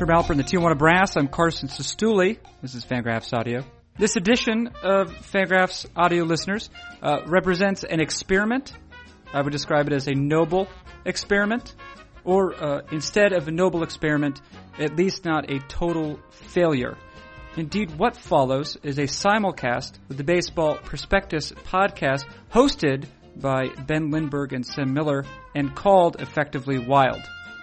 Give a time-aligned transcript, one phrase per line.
[0.00, 2.38] From Alpert and the Tijuana Brass, I'm Carson Cistulli.
[2.62, 3.62] This is Fangraphs Audio.
[3.98, 6.70] This edition of Fangraphs Audio listeners
[7.02, 8.72] uh, represents an experiment.
[9.34, 10.68] I would describe it as a noble
[11.04, 11.74] experiment,
[12.24, 14.40] or uh, instead of a noble experiment,
[14.78, 16.96] at least not a total failure.
[17.58, 23.04] Indeed, what follows is a simulcast with the Baseball Prospectus podcast hosted
[23.36, 27.20] by Ben Lindbergh and Sam Miller and called effectively Wild.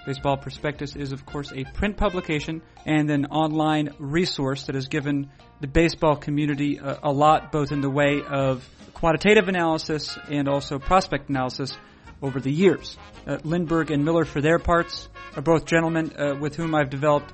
[0.08, 5.30] Baseball Prospectus is, of course, a print publication and an online resource that has given
[5.60, 10.80] the baseball community a, a lot, both in the way of quantitative analysis and also
[10.80, 11.78] prospect analysis
[12.22, 12.98] over the years.
[13.28, 17.34] Uh, Lindbergh and Miller, for their parts, are both gentlemen uh, with whom I've developed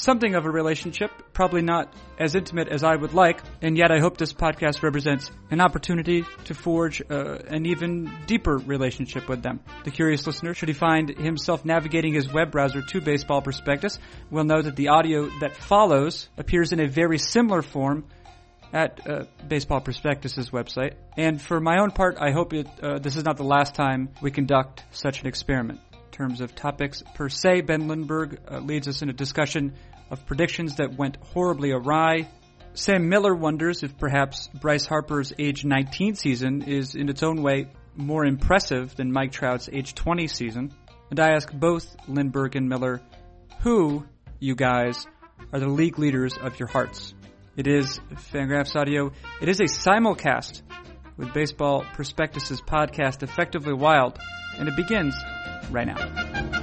[0.00, 3.98] something of a relationship, probably not as intimate as I would like, and yet I
[3.98, 9.60] hope this podcast represents an opportunity to forge uh, an even deeper relationship with them.
[9.84, 13.98] The curious listener, should he find himself navigating his web browser to Baseball Prospectus,
[14.30, 18.04] will know that the audio that follows appears in a very similar form
[18.72, 20.94] at uh, Baseball Prospectus's website.
[21.16, 24.10] And for my own part, I hope it, uh, this is not the last time
[24.22, 27.62] we conduct such an experiment in terms of topics per se.
[27.62, 29.74] Ben Lindbergh uh, leads us in a discussion
[30.10, 32.28] of predictions that went horribly awry.
[32.74, 37.68] Sam Miller wonders if perhaps Bryce Harper's age 19 season is in its own way
[37.96, 40.72] more impressive than Mike Trout's age 20 season.
[41.10, 43.00] And I ask both Lindbergh and Miller,
[43.60, 44.06] who,
[44.38, 45.06] you guys,
[45.52, 47.14] are the league leaders of your hearts?
[47.56, 48.00] It is
[48.32, 49.12] Fangraphs Audio.
[49.40, 50.62] It is a simulcast
[51.16, 54.18] with Baseball Prospectus's podcast Effectively Wild,
[54.56, 55.14] and it begins
[55.70, 56.59] right now.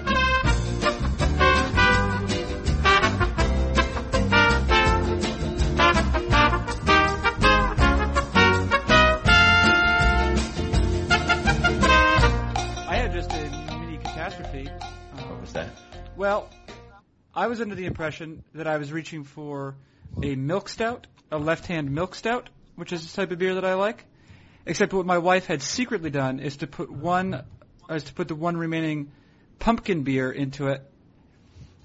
[17.37, 19.75] I was under the impression that I was reaching for
[20.23, 23.75] a milk stout, a left-hand milk stout, which is the type of beer that I
[23.75, 24.03] like.
[24.65, 27.43] Except what my wife had secretly done is to put one,
[27.92, 29.11] is to put the one remaining
[29.59, 30.81] pumpkin beer into it,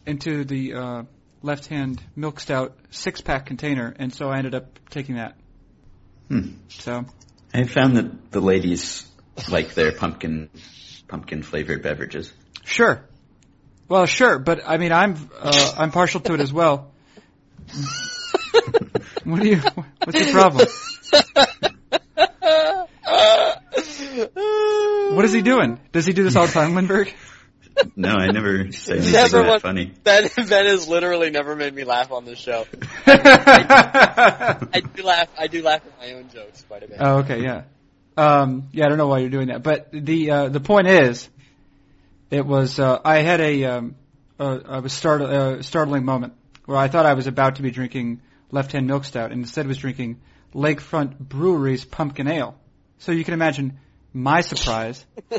[0.06, 1.02] into the uh,
[1.42, 5.36] left-hand milk stout six-pack container, and so I ended up taking that.
[6.28, 6.52] Hmm.
[6.68, 7.04] So
[7.52, 9.06] I found that the ladies
[9.50, 10.48] like their pumpkin
[11.08, 12.32] pumpkin flavored beverages.
[12.64, 13.06] sure,
[13.92, 16.90] well, sure, but I mean, I'm uh, I'm partial to it as well.
[19.24, 19.58] what do you?
[20.04, 20.66] What's your problem?
[25.14, 25.78] What is he doing?
[25.92, 27.12] Does he do this all the time, Lindbergh?
[27.96, 29.92] No, I never say anything Never that want- funny.
[30.04, 32.64] Ben, ben has literally never made me laugh on this show.
[33.06, 35.28] I do laugh.
[35.38, 36.96] I do laugh at my own jokes quite a bit.
[36.98, 37.64] Oh, okay, yeah.
[38.16, 41.28] Um, yeah, I don't know why you're doing that, but the uh, the point is,
[42.32, 43.94] it was uh, I had a um,
[44.40, 46.32] uh, I was start uh, startling moment
[46.64, 49.66] where I thought I was about to be drinking left hand milk stout, and instead
[49.66, 50.20] was drinking
[50.54, 52.56] Lakefront Brewery's pumpkin ale.
[52.98, 53.78] So you can imagine
[54.12, 55.04] my surprise.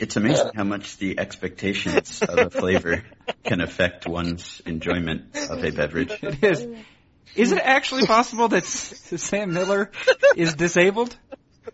[0.00, 3.04] It's amazing how much the expectations of a flavor
[3.44, 6.10] can affect one's enjoyment of a beverage.
[6.22, 6.66] It is.
[7.36, 9.90] Is it actually possible that Sam Miller
[10.36, 11.14] is disabled?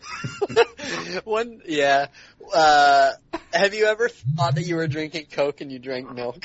[1.25, 2.07] One, yeah.
[2.53, 3.13] Uh,
[3.53, 6.45] have you ever thought that you were drinking Coke and you drank milk?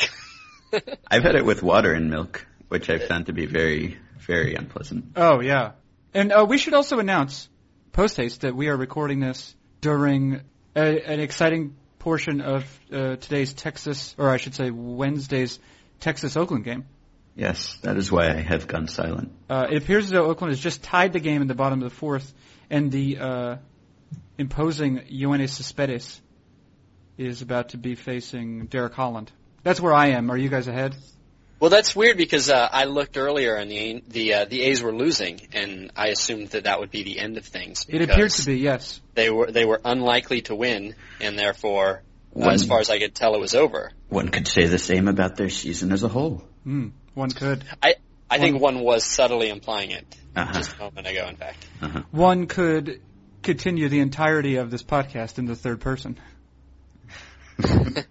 [1.10, 5.06] I've had it with water and milk, which I've found to be very, very unpleasant.
[5.16, 5.72] Oh yeah,
[6.14, 7.50] and uh, we should also announce
[7.92, 10.42] post haste that we are recording this during
[10.76, 15.60] a, an exciting portion of uh, today's Texas, or I should say Wednesday's
[16.00, 16.86] Texas Oakland game.
[17.36, 19.32] Yes, that is why I have gone silent.
[19.50, 21.90] Uh, it appears as though Oakland has just tied the game in the bottom of
[21.90, 22.34] the fourth,
[22.72, 23.58] and the uh,
[24.40, 26.20] imposing Yoenis Cespedes
[27.18, 29.32] is about to be facing Derek Holland.
[29.62, 30.32] That's where I am.
[30.32, 30.96] Are you guys ahead?
[31.60, 34.94] well, that's weird because uh, I looked earlier and the the uh, the A's were
[34.94, 37.86] losing, and I assumed that that would be the end of things.
[37.88, 39.00] It appeared to be, yes.
[39.14, 42.02] They were they were unlikely to win, and therefore,
[42.36, 43.92] uh, as far as I could tell, it was over.
[44.10, 46.44] One could say the same about their season as a whole.
[46.64, 47.64] Hmm, one could.
[47.84, 47.96] I
[48.32, 50.54] I think one was subtly implying it Uh-huh.
[50.54, 51.28] just a moment ago.
[51.28, 51.66] In fact.
[51.82, 52.04] Uh-huh.
[52.12, 53.02] One could
[53.44, 56.18] continue the entirety of this podcast in the third person.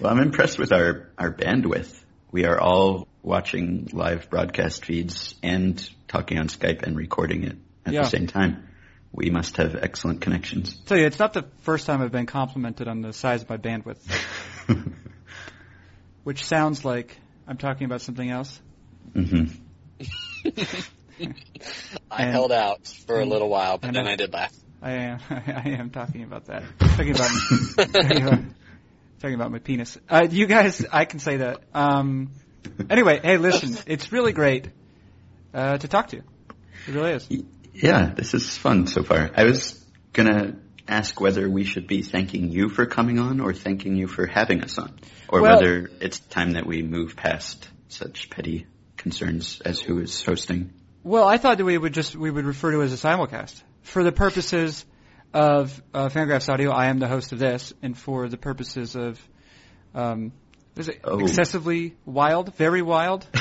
[0.00, 2.02] Well, I'm impressed with our, our bandwidth.
[2.32, 5.78] We are all watching live broadcast feeds and
[6.08, 7.56] talking on Skype and recording it
[7.86, 8.02] at Yeah.
[8.02, 8.68] the same time.
[9.12, 10.74] We must have excellent connections.
[10.86, 13.58] tell you, it's not the first time I've been complimented on the size of my
[13.58, 14.00] bandwidth,
[16.24, 17.16] which sounds like
[17.46, 18.60] I'm talking about something else.
[19.14, 19.44] Hmm
[22.10, 24.52] I And- held out for a little while, but then I- I did laugh.
[24.80, 26.64] I am, I am talking about that.
[26.80, 27.30] Talking about,
[27.92, 28.38] talking about
[29.20, 29.96] Talking about my penis.
[30.08, 31.60] Uh, you guys, I can say that.
[31.72, 32.30] Um,
[32.90, 34.68] anyway, hey, listen, it's really great
[35.54, 36.22] uh, to talk to you.
[36.88, 37.28] It really is.
[37.72, 39.30] Yeah, this is fun so far.
[39.36, 39.80] I was
[40.12, 40.56] gonna
[40.88, 44.64] ask whether we should be thanking you for coming on or thanking you for having
[44.64, 48.66] us on, or Well- whether it's time that we move past such petty
[49.02, 50.72] concerns as who is hosting.
[51.02, 53.60] Well, I thought that we would just we would refer to it as a simulcast
[53.82, 54.86] for the purposes
[55.34, 56.70] of uh, Fangraphs Audio.
[56.70, 59.20] I am the host of this, and for the purposes of
[59.94, 60.32] um,
[60.76, 61.18] is it Oh.
[61.18, 63.26] excessively wild, very wild,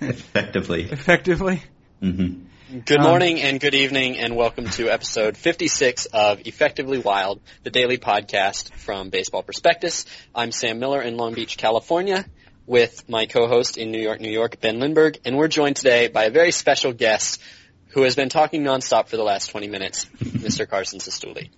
[0.00, 0.84] Effectively.
[0.90, 1.62] effectively.
[2.00, 2.44] hmm
[2.86, 7.70] Good Um, morning and good evening and welcome to episode 56 of Effectively Wild, the
[7.70, 10.06] daily podcast from Baseball Prospectus.
[10.36, 12.24] I'm Sam Miller in Long Beach, California
[12.70, 16.26] with my co-host in New York, New York, Ben Lindbergh, and we're joined today by
[16.26, 17.42] a very special guest
[17.88, 20.68] who has been talking nonstop for the last 20 minutes, Mr.
[20.68, 21.50] Carson Cistulli.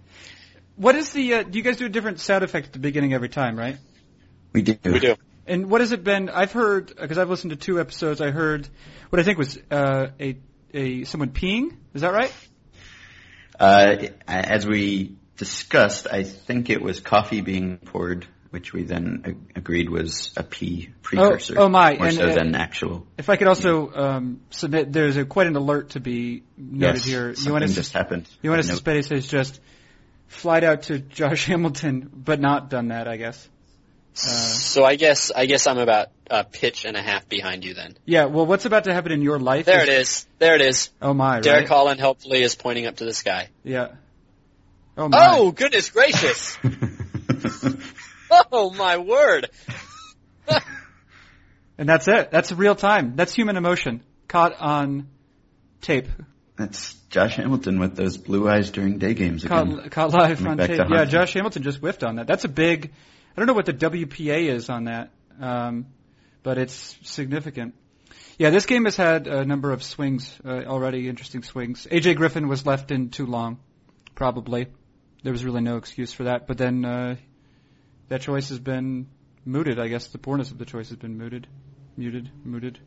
[0.76, 1.34] What is the?
[1.34, 3.76] Uh, do you guys do a different sound effect at the beginning every time, right?
[4.54, 4.74] We do.
[4.82, 5.16] We do.
[5.46, 6.30] And what has it been?
[6.30, 8.22] I've heard because I've listened to two episodes.
[8.22, 8.66] I heard
[9.10, 10.38] what I think was uh, a
[10.72, 11.76] a someone peeing.
[11.92, 12.32] Is that right?
[13.60, 19.58] Uh, as we discussed, I think it was coffee being poured, which we then a-
[19.58, 21.58] agreed was a pee precursor.
[21.58, 23.06] oh my, More and, so uh, than actual.
[23.16, 27.04] If I could also um, submit, there's a, quite an alert to be noted yes,
[27.04, 27.34] here.
[27.34, 28.28] something Yoenis, just happened.
[28.44, 28.76] Yoenis Note.
[28.76, 29.58] Cespedes has just
[30.28, 33.48] flight out to Josh Hamilton, but not done that, I guess.
[34.14, 37.72] Uh, So I guess, I guess I'm about a pitch and a half behind you
[37.72, 37.96] then.
[38.04, 39.64] yeah, well, what's about to happen in your life?
[39.64, 40.26] There it is.
[40.38, 40.90] There it is.
[41.00, 41.68] Oh my, Derek right?
[41.70, 43.48] Holland hopefully is pointing up to the sky.
[43.64, 43.88] Yeah.
[44.98, 45.18] Oh my.
[45.38, 46.58] Oh, goodness gracious.
[48.50, 49.50] Oh my word!
[51.78, 52.30] And that's it.
[52.30, 53.16] That's real time.
[53.16, 55.08] That's human emotion caught on
[55.80, 56.06] tape.
[56.56, 59.76] That's Josh Hamilton with those blue eyes during day games again.
[59.76, 60.80] Caught, caught live Coming on tape.
[60.90, 61.04] Yeah.
[61.04, 62.26] Josh Hamilton just whiffed on that.
[62.26, 62.92] That's a big.
[63.36, 65.86] I don't know what the WPA is on that, um,
[66.42, 67.74] but it's significant.
[68.38, 71.08] Yeah, this game has had a number of swings uh, already.
[71.08, 71.86] Interesting swings.
[71.90, 73.58] AJ Griffin was left in too long,
[74.14, 74.66] probably.
[75.22, 76.46] There was really no excuse for that.
[76.46, 77.16] But then uh,
[78.08, 79.06] that choice has been
[79.44, 79.78] mooted.
[79.78, 81.46] I guess the poorness of the choice has been mooted,
[81.96, 82.78] muted, mooted,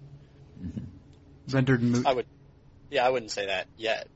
[1.51, 2.05] rendered moot.
[2.05, 2.25] I would,
[2.89, 4.07] yeah, I wouldn't say that yet.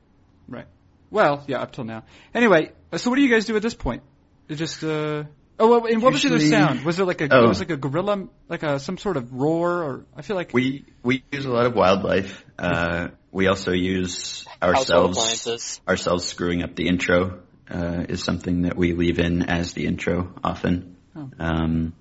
[0.48, 0.66] Right.
[1.10, 2.04] Well, yeah, up till now.
[2.34, 4.02] Anyway, uh, so what do you guys do at this point?
[4.48, 5.24] It just uh
[5.58, 6.84] oh, and what was the sound?
[6.84, 7.44] Was there like a Oh.
[7.44, 10.52] it was like a gorilla, like a some sort of roar, or I feel like
[10.52, 12.44] We we use a lot of wildlife.
[12.58, 18.92] Uh, we also use ourselves ourselves screwing up the intro uh, is something that we
[18.92, 20.96] leave in as the intro often.
[21.14, 21.30] Oh.
[21.38, 21.94] Um,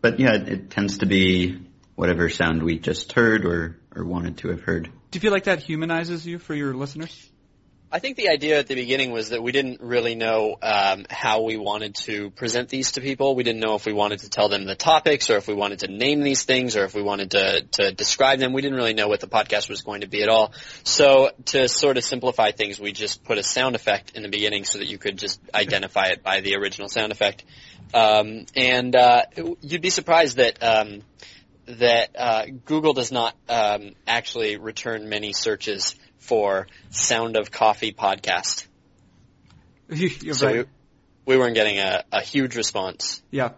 [0.00, 1.58] but yeah, it, it tends to be
[1.94, 4.84] whatever sound we just heard or or wanted to have heard.
[5.10, 7.30] do you feel like that humanizes you for your listeners?
[7.94, 11.42] I think the idea at the beginning was that we didn't really know um, how
[11.42, 13.36] we wanted to present these to people.
[13.36, 15.78] We didn't know if we wanted to tell them the topics, or if we wanted
[15.78, 18.52] to name these things, or if we wanted to to describe them.
[18.52, 20.52] We didn't really know what the podcast was going to be at all.
[20.82, 24.64] So to sort of simplify things, we just put a sound effect in the beginning
[24.64, 27.44] so that you could just identify it by the original sound effect.
[27.94, 29.26] Um, and uh,
[29.60, 30.60] you'd be surprised that.
[30.60, 31.02] Um,
[31.66, 38.66] that uh, Google does not um, actually return many searches for "sound of coffee" podcast.
[39.88, 40.66] You're So right.
[41.26, 43.22] we, we weren't getting a, a huge response.
[43.30, 43.50] Yeah.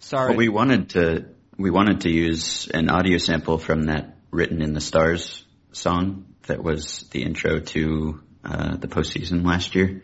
[0.00, 0.28] Sorry.
[0.28, 1.26] But we wanted to
[1.56, 6.62] we wanted to use an audio sample from that "Written in the Stars" song that
[6.62, 10.02] was the intro to uh, the postseason last year,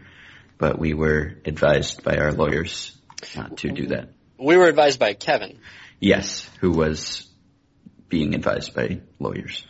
[0.56, 2.96] but we were advised by our lawyers
[3.34, 4.10] not to do that.
[4.38, 5.58] We were advised by Kevin.
[5.98, 7.26] Yes, who was
[8.08, 9.66] being advised by lawyers.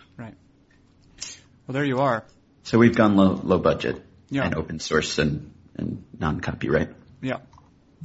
[1.69, 2.25] Well, there you are.
[2.63, 4.45] So we've gone low low budget Yeah.
[4.47, 6.91] and open source and, and non copyright.
[7.21, 7.41] Yeah.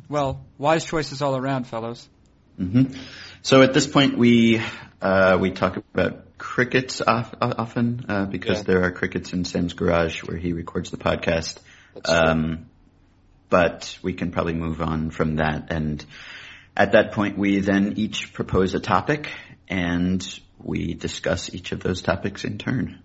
[0.10, 2.08] Well, wise choices all around, fellows.
[2.58, 2.84] hmm
[3.41, 4.62] So at this point, we
[5.01, 8.63] uh, we talk about crickets off, often uh, because Yeah.
[8.63, 11.58] there are crickets in Sam's garage where he records the podcast.
[12.05, 12.65] Um,
[13.50, 16.03] but we can probably move on from that, and
[16.75, 19.29] at that point, we then each propose a topic,
[19.70, 20.27] and
[20.58, 23.03] we discuss each of those topics in turn.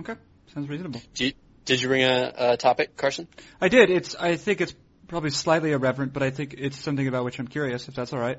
[0.00, 0.14] Okay.
[0.54, 1.02] Sounds reasonable.
[1.14, 1.32] Do you,
[1.64, 3.28] did you bring a, a topic, Carson?
[3.60, 3.90] I did.
[3.90, 4.14] It's.
[4.14, 4.74] I think it's
[5.06, 7.88] probably slightly irreverent, but I think it's something about which I'm curious.
[7.88, 8.38] If that's all right.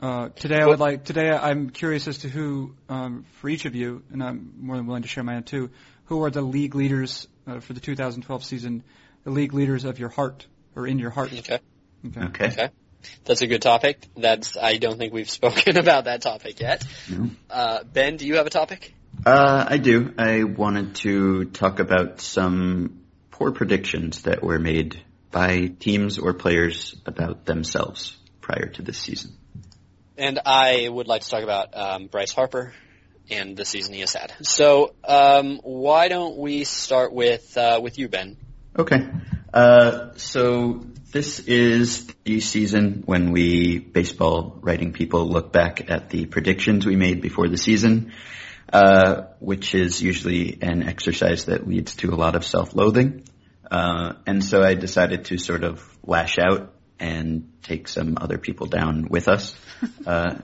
[0.00, 1.04] Uh, today I would like.
[1.04, 4.86] Today I'm curious as to who, um, for each of you, and I'm more than
[4.86, 5.70] willing to share mine too.
[6.04, 8.84] Who are the league leaders uh, for the 2012 season?
[9.24, 11.32] The league leaders of your heart, or in your heart.
[11.32, 11.58] Okay.
[12.06, 12.20] Okay.
[12.20, 12.46] Okay.
[12.46, 12.68] Okay.
[13.24, 14.06] That's a good topic.
[14.16, 16.84] That's I don't think we've spoken about that topic yet.
[17.10, 17.30] No.
[17.50, 18.94] Uh, ben, do you have a topic?
[19.24, 20.14] Uh, I do.
[20.16, 26.96] I wanted to talk about some poor predictions that were made by teams or players
[27.04, 29.32] about themselves prior to this season.
[30.16, 32.72] And I would like to talk about um, Bryce Harper
[33.30, 34.32] and the season he has had.
[34.42, 38.36] So um, why don't we start with uh, with you, Ben?
[38.76, 39.06] Okay.
[39.52, 46.26] Uh, so this is the season when we baseball writing people look back at the
[46.26, 48.12] predictions we made before the season,
[48.72, 53.24] uh, which is usually an exercise that leads to a lot of self-loathing.
[53.70, 58.66] Uh, and so I decided to sort of lash out and take some other people
[58.66, 59.54] down with us.
[60.04, 60.40] Uh,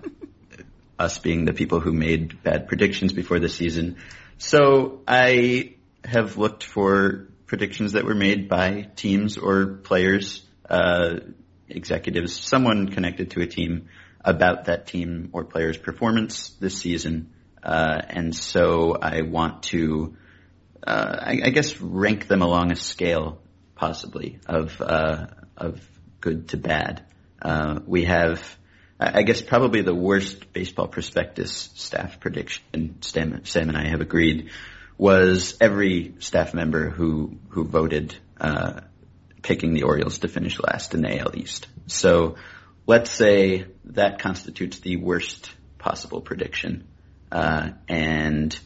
[0.99, 3.97] us being the people who made bad predictions before the season.
[4.39, 11.17] So I have looked for predictions that were made by teams or players, uh,
[11.69, 13.89] executives, someone connected to a team
[14.25, 17.34] about that team or player's performance this season.
[17.65, 20.17] Uh, and so I want to,
[20.87, 23.41] uh, I, I, guess, rank them along a scale,
[23.75, 25.81] possibly of uh, of
[26.21, 27.07] good to bad.
[27.41, 28.59] Uh, we have
[29.01, 34.51] I guess probably the worst baseball prospectus staff prediction, Sam, Sam and I have agreed,
[34.97, 38.81] was every staff member who who voted uh,
[39.43, 41.67] picking the Orioles to finish last in the AL East.
[41.87, 42.37] So
[42.87, 46.87] let's say that constitutes the worst possible prediction,
[47.35, 48.59] and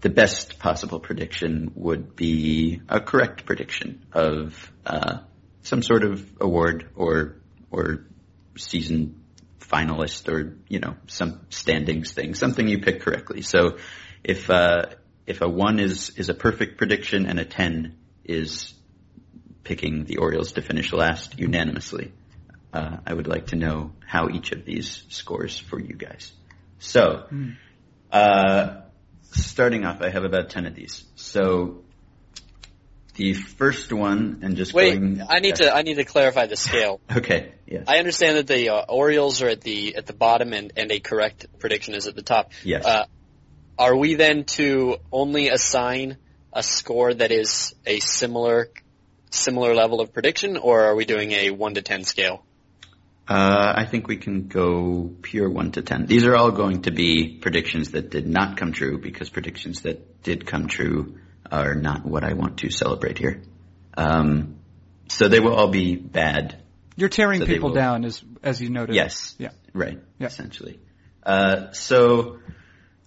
[0.00, 5.20] the best possible prediction would be a correct prediction of uh,
[5.62, 7.36] some sort of award or
[7.70, 8.04] or
[8.56, 9.24] season
[9.60, 13.40] finalist or you know some standings thing, something you pick correctly.
[13.40, 13.78] So
[14.22, 14.86] if uh,
[15.26, 18.74] if a one is is a perfect prediction and a ten is
[19.64, 22.12] picking the Orioles to finish last unanimously,
[22.74, 26.30] uh, I would like to know how each of these scores for you guys.
[26.78, 27.26] So.
[27.32, 27.56] Mm.
[28.10, 28.82] Uh,
[29.32, 31.04] starting off, I have about 10 of these.
[31.16, 31.84] So
[33.14, 36.56] the first one, and just wait, going, I need to I need to clarify the
[36.56, 37.00] scale.
[37.16, 37.84] okay, yes.
[37.86, 41.00] I understand that the uh, Orioles are at the at the bottom, and and a
[41.00, 42.52] correct prediction is at the top.
[42.64, 42.84] Yes.
[42.84, 43.06] Uh,
[43.78, 46.16] are we then to only assign
[46.52, 48.68] a score that is a similar
[49.30, 52.44] similar level of prediction, or are we doing a one to ten scale?
[53.26, 56.06] Uh, I think we can go pure one to ten.
[56.06, 60.22] These are all going to be predictions that did not come true because predictions that
[60.22, 61.18] did come true
[61.50, 63.42] are not what I want to celebrate here.
[63.96, 64.56] Um,
[65.08, 66.62] so they will all be bad.
[66.96, 68.94] You're tearing so people down, as as you noted.
[68.94, 69.34] Yes.
[69.38, 69.50] Yeah.
[69.72, 69.98] Right.
[70.18, 70.26] Yeah.
[70.26, 70.78] Essentially.
[71.22, 72.40] Uh, so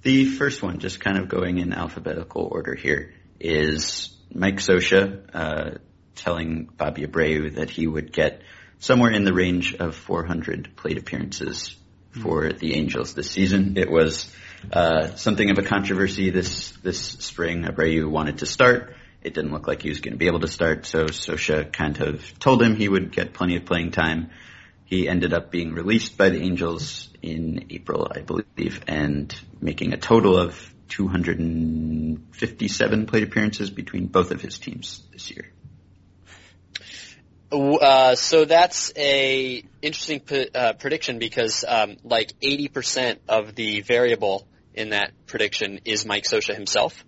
[0.01, 5.77] the first one, just kind of going in alphabetical order here, is Mike Scioscia, uh,
[6.15, 8.41] telling Bobby Abreu that he would get
[8.79, 11.75] somewhere in the range of 400 plate appearances
[12.12, 13.77] for the Angels this season.
[13.77, 14.29] It was
[14.72, 17.63] uh, something of a controversy this this spring.
[17.63, 18.96] Abreu wanted to start.
[19.22, 22.00] It didn't look like he was going to be able to start, so Scioscia kind
[22.01, 24.29] of told him he would get plenty of playing time.
[24.86, 29.98] He ended up being released by the Angels in April, I believe, and making a
[29.98, 35.51] total of 257 plate appearances between both of his teams this year.
[37.51, 44.47] Uh, so that's a interesting p- uh, prediction because um, like 80% of the variable
[44.73, 47.05] in that prediction is Mike Scioscia himself.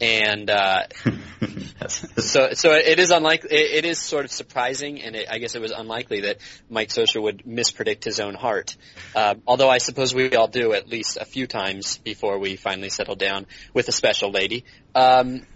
[0.00, 0.84] And uh,
[1.88, 3.50] so, so it is unlikely.
[3.56, 6.88] It, it is sort of surprising, and it, I guess it was unlikely that Mike
[6.88, 8.76] Scioscia would mispredict his own heart.
[9.14, 12.88] Uh, although I suppose we all do at least a few times before we finally
[12.88, 14.64] settle down with a special lady.
[14.94, 15.46] Um,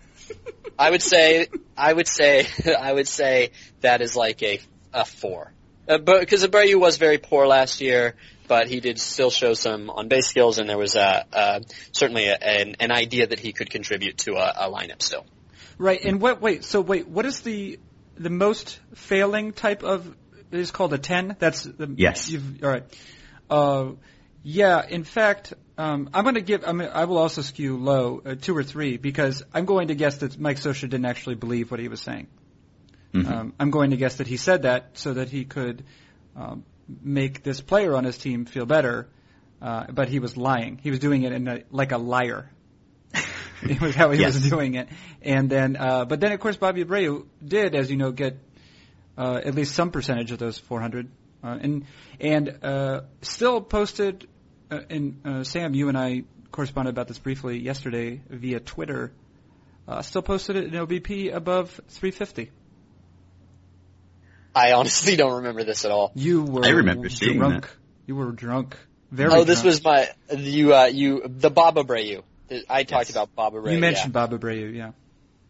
[0.78, 2.47] I would say, I would say,
[2.80, 4.61] I would say that is like a
[4.92, 5.52] a four.
[5.88, 8.16] Uh, but because Abreu was very poor last year,
[8.49, 12.26] but he did still show some on base skills, and there was a, a certainly
[12.26, 15.26] a, an, an idea that he could contribute to a, a lineup still.
[15.78, 16.02] Right.
[16.04, 16.40] And what?
[16.40, 16.64] Wait.
[16.64, 17.06] So wait.
[17.09, 17.78] What is the
[18.16, 20.09] the most failing type of?
[20.50, 21.37] It is called a ten.
[21.38, 22.35] That's the, yes.
[22.62, 22.85] all right.
[23.50, 23.92] Uh,
[24.42, 24.87] yeah.
[24.88, 26.64] In fact, um, I'm going to give.
[26.66, 29.95] I, mean, I will also skew low, uh, two or three, because I'm going to
[29.95, 32.28] guess that Mike Scioscia didn't actually believe what he was saying.
[33.12, 33.33] Mm-hmm.
[33.33, 35.85] Um, I'm going to guess that he said that so that he could
[36.35, 36.64] um,
[37.02, 39.09] make this player on his team feel better,
[39.61, 40.78] uh, but he was lying.
[40.83, 42.50] He was doing it in a, like a liar.
[43.62, 44.35] it was how he yes.
[44.35, 44.88] was doing it.
[45.23, 48.38] And then, uh, but then of course Bobby Abreu did, as you know, get
[49.16, 51.09] uh, at least some percentage of those 400,
[51.42, 51.87] uh, and
[52.21, 54.26] and uh, still posted
[54.71, 59.13] uh, and uh, Sam, you and I corresponded about this briefly yesterday via Twitter.
[59.87, 62.51] Uh, still posted it in OBP above 350.
[64.55, 66.13] I honestly don't remember this at all.
[66.15, 67.63] You were I remember seeing drunk.
[67.63, 67.75] That.
[68.07, 68.77] You were drunk.
[69.11, 69.31] Very.
[69.33, 69.67] Oh, this drunk.
[69.67, 72.23] was my you uh, you the Bob Abreu.
[72.69, 73.11] I talked yes.
[73.11, 73.73] about Bob Abreu.
[73.73, 74.27] You mentioned yeah.
[74.27, 74.93] Bob Abreu, yeah.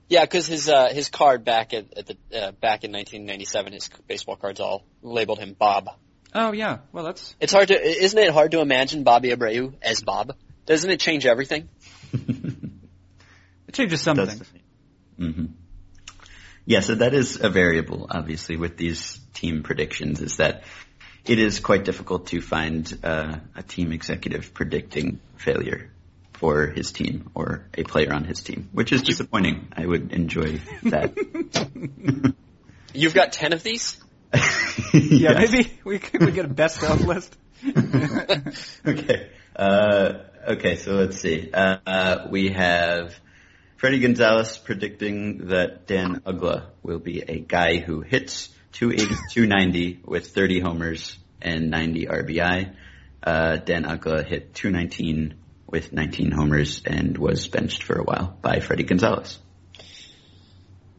[0.09, 3.91] Yeah, because his uh, his card back at, at the uh, back in 1997, his
[4.07, 5.89] baseball cards all labeled him Bob.
[6.38, 10.02] Oh yeah, well that's It's hard to isn't it hard to imagine Bobby Abreu as
[10.02, 10.35] Bob?
[10.66, 11.71] Doesn't it change everything?
[12.12, 14.52] it changes some Does- things.
[15.16, 15.47] hmm
[16.66, 20.64] Yeah, so that is a variable, obviously, with these team predictions, is that
[21.25, 25.90] it is quite difficult to find uh, a team executive predicting failure
[26.35, 29.69] for his team or a player on his team, which is disappointing.
[29.73, 31.14] I would enjoy that.
[32.93, 33.97] You've got ten of these.
[34.92, 37.37] Yeah, maybe we could we get a best of list.
[38.87, 39.30] okay.
[39.54, 40.12] Uh,
[40.49, 41.50] okay, so let's see.
[41.52, 43.14] Uh, uh, we have
[43.80, 50.28] Fredi Gonzalez predicting that Dan Uggla will be a guy who hits 280, 290 with
[50.28, 52.75] 30 homers and 90 RBI.
[53.23, 55.35] Uh, Dan Uggla hit 219
[55.66, 59.38] with 19 homers and was benched for a while by Fredi Gonzalez.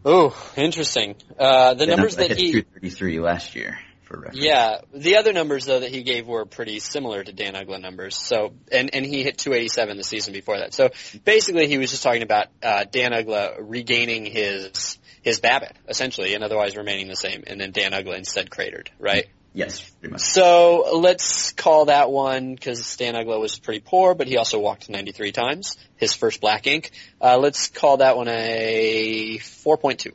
[0.06, 1.16] Oh, interesting.
[1.38, 4.40] Uh, the numbers that hit he 233 last year for reference.
[4.44, 8.18] Yeah, the other numbers though that he gave were pretty similar to Dan Uggla numbers.
[8.18, 10.74] So, and and he hit 287 the season before that.
[10.74, 10.90] So
[11.24, 16.44] basically, he was just talking about uh, Dan Uggla regaining his his BABIP essentially, and
[16.44, 19.28] otherwise remaining the same, and then Dan Uggla instead cratered, right?
[19.58, 20.22] Yes, pretty much.
[20.22, 24.88] So let's call that one because Stan Uggla was pretty poor, but he also walked
[24.88, 25.78] 93 times.
[25.96, 26.92] His first black ink.
[27.20, 30.12] Uh, let's call that one a 4.2.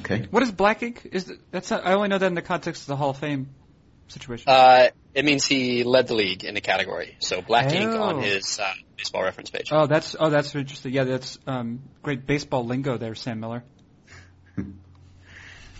[0.00, 0.26] Okay.
[0.30, 1.08] What is black ink?
[1.10, 3.16] Is th- that's not, I only know that in the context of the Hall of
[3.16, 3.48] Fame
[4.08, 4.44] situation.
[4.48, 7.16] Uh, it means he led the league in the category.
[7.20, 8.02] So black ink Oh.
[8.02, 9.68] on his uh, baseball reference page.
[9.72, 10.92] oh, that's oh that's interesting.
[10.92, 13.64] Yeah, that's um, great baseball lingo there, Sam Miller.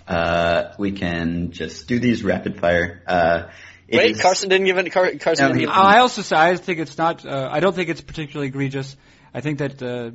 [0.09, 3.03] Uh, we can just do these rapid fire.
[3.07, 3.49] Uh,
[3.93, 4.91] Wait, is- Carson didn't give it.
[4.91, 7.25] Car- Carson No, didn't he- give I also say I think it's not.
[7.27, 8.97] Uh, I don't think it's particularly egregious.
[9.35, 10.11] I think that uh,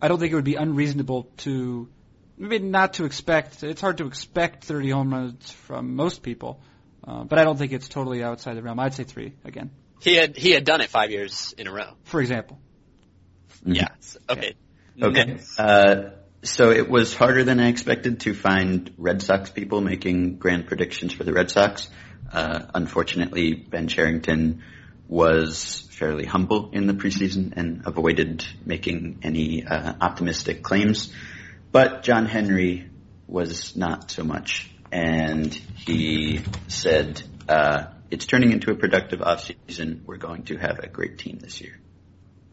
[0.00, 1.88] I don't think it would be unreasonable to
[2.38, 3.62] maybe not to expect.
[3.64, 6.60] It's hard to expect 30 home runs from most people,
[7.06, 8.78] uh, but I don't think it's totally outside the realm.
[8.78, 11.90] I'd say three again, He had he had done it five years in a row.
[12.04, 12.60] for example.
[13.66, 13.76] Mhm.
[13.76, 13.88] Yeah.
[14.28, 14.54] Okay.
[15.00, 15.38] Okay.
[15.58, 16.10] Uh,
[16.42, 21.12] so it was harder than I expected to find Red Sox people making grand predictions
[21.12, 21.88] for the Red Sox.
[22.32, 24.62] Uh, unfortunately, Ben Cherington
[25.06, 31.12] was fairly humble in the preseason and avoided making any uh, optimistic claims.
[31.70, 32.90] But John Henry
[33.28, 40.04] was not so much, and he said, uh, "It's turning into a productive offseason.
[40.04, 41.78] We're going to have a great team this year."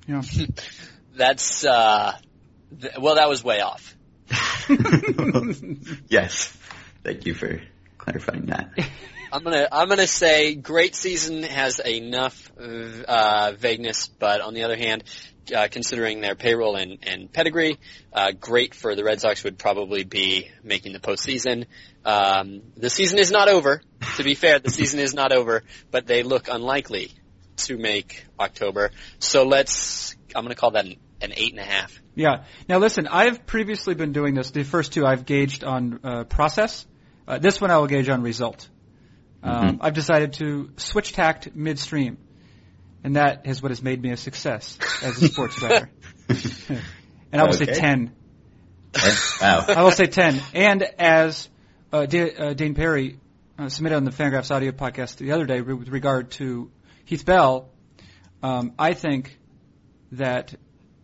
[0.07, 0.21] Yeah.
[1.15, 2.13] That's uh,
[2.79, 3.95] th- well, that was way off.
[6.07, 6.55] yes.
[7.03, 7.61] Thank you for
[7.97, 8.71] clarifying that.
[9.31, 14.75] I'm gonna I'm gonna say great season has enough uh, vagueness, but on the other
[14.75, 15.03] hand,
[15.55, 17.77] uh, considering their payroll and, and pedigree,
[18.11, 21.65] uh, great for the Red Sox would probably be making the postseason.
[22.05, 23.81] Um, the season is not over.
[24.17, 27.13] To be fair, the season is not over, but they look unlikely
[27.57, 28.89] to make October.
[29.19, 32.01] So let's I'm gonna call that an, an eight and a half.
[32.15, 32.43] Yeah.
[32.67, 34.51] Now listen, I've previously been doing this.
[34.51, 36.85] The first two I've gauged on uh, process.
[37.27, 38.67] Uh, this one I will gauge on result.
[39.43, 39.77] Um, Mhm.
[39.81, 42.17] I've decided to switch tact midstream,
[43.03, 45.89] and that is what has made me a success as a sports writer.
[47.31, 47.73] and I will say Okay.
[47.75, 48.11] ten.
[49.41, 49.65] wow.
[49.69, 50.41] I will say ten.
[50.53, 51.47] And as
[51.93, 53.17] uh, Da- uh, Dayn Perry
[53.57, 56.69] uh, submitted on the Fangraphs audio podcast the other day re- with regard to
[57.05, 57.69] Heath Bell,
[58.43, 59.37] um, I think
[60.13, 60.55] that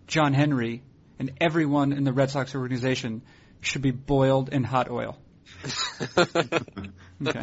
[0.07, 0.83] John Henry
[1.19, 3.21] and everyone in the Red Sox organization
[3.61, 5.17] should be boiled in hot oil.
[7.25, 7.41] Okay.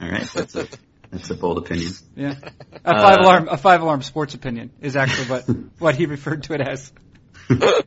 [0.00, 0.30] All right.
[0.32, 0.68] That's a
[1.10, 1.92] that's a bold opinion.
[2.14, 2.36] Yeah.
[2.84, 5.42] A Uh, five alarm a five alarm sports opinion is actually what
[5.78, 6.92] what he referred to it as.
[7.50, 7.82] Uh,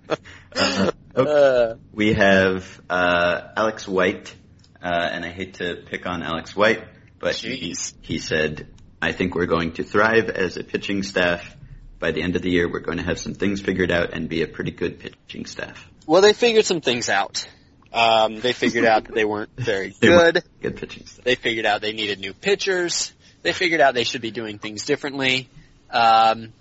[1.16, 1.32] okay.
[1.32, 4.36] Uh, We have uh, Alex White,
[4.82, 6.84] uh, and I hate to pick on Alex White,
[7.20, 8.68] but he, he said,
[9.02, 11.56] "I think we're going to thrive as a pitching staff.
[12.00, 14.28] By the end of the year, we're going to have some things figured out and
[14.28, 17.48] be a pretty good pitching staff." well, they figured some things out.
[17.92, 20.44] Um, they figured out that they weren't very They were- good.
[20.62, 21.24] Good pitching staff.
[21.26, 23.14] They figured out they needed new pitchers.
[23.42, 25.48] They figured out they should be doing things differently.
[25.90, 26.52] Um,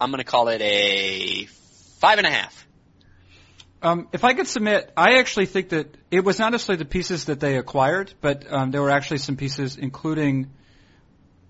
[0.00, 1.44] I'm going to call it a
[2.00, 2.66] five and a half.
[3.82, 7.26] Um, if I could submit, I actually think that it was not necessarily the pieces
[7.26, 10.50] that they acquired, but um, there were actually some pieces, including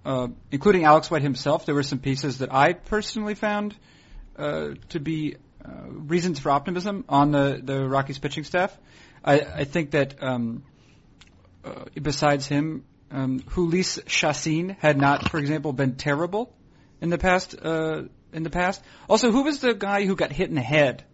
[0.06, 1.66] uh, including Alex White himself.
[1.66, 3.74] There were some pieces that I personally found
[4.38, 8.76] uh, to be uh, reasons for optimism on the the Rockies pitching staff.
[9.24, 10.62] I, I think that um,
[11.64, 16.54] uh, besides him, um, Jhoulys Chacin had not, for example, been terrible
[17.00, 17.54] in the past.
[17.60, 21.04] Uh, in the past, also, who was the guy who got hit in the head?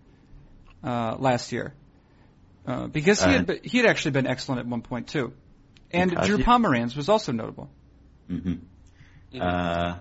[0.84, 1.74] uh, last year.
[2.66, 5.32] uh, because he had been, he had actually been excellent at one point too,
[5.90, 6.38] and Drew?
[6.38, 7.70] Pomeranz was also notable.
[9.40, 9.96] Uh,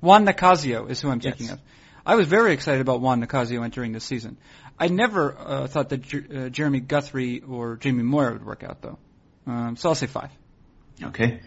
[0.00, 1.36] Juan Nicasio is who I'm Yes.
[1.36, 1.60] thinking of.
[2.04, 4.36] I was very excited about Juan Nicasio entering this season.
[4.78, 8.82] I never uh, thought that Jer- uh, Jeremy Guthrie or Jamie Moyer would work out
[8.82, 8.98] though.
[9.46, 10.30] Um, so I'll say five.
[11.02, 11.40] Okay.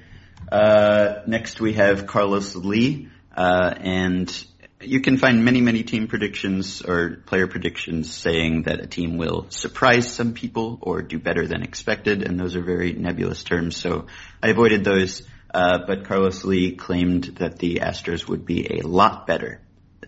[0.51, 4.45] Uh, next we have Carlos Lee, uh, and
[4.81, 9.47] you can find many, many team predictions or player predictions saying that a team will
[9.49, 14.07] surprise some people or do better than expected, and those are very nebulous terms, so
[14.41, 15.27] I avoided those.
[15.55, 19.61] Uh, but Carlos Lee claimed that the Astros would be a lot better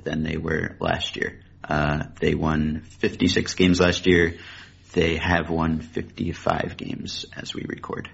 [0.03, 1.39] than they were last year.
[1.63, 4.39] Uh, they won 56 games last year.
[4.91, 8.09] They have won 55 games as we record.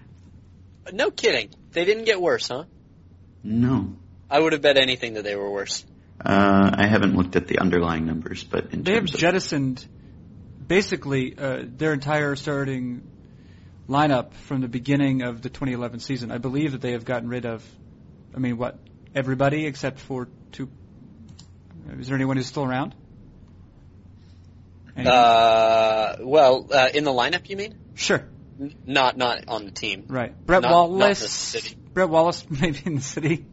[0.92, 1.50] No kidding.
[1.72, 2.66] They didn't get worse, huh?
[3.42, 3.96] No.
[4.30, 5.84] I would have bet anything that they were worse.
[6.24, 9.84] Uh, I haven't looked at the underlying numbers, but in They have of jettisoned
[10.68, 13.10] basically uh, their entire starting
[13.88, 16.32] lineup from the beginning of the 2011 season.
[16.32, 17.64] I believe that they have gotten rid of,
[18.36, 18.78] I mean, what
[19.14, 20.70] everybody except for two.
[22.00, 22.96] Is there anyone who's still around?
[24.96, 25.14] Anyone?
[25.16, 27.76] Uh, well, uh, in the lineup, you mean?
[27.96, 28.26] sure.
[28.60, 30.06] N- Not not on the team.
[30.08, 30.34] Right.
[30.46, 31.28] Brett Not- not Wallace.
[31.30, 31.76] city.
[31.94, 33.46] Brett Wallace maybe in the city.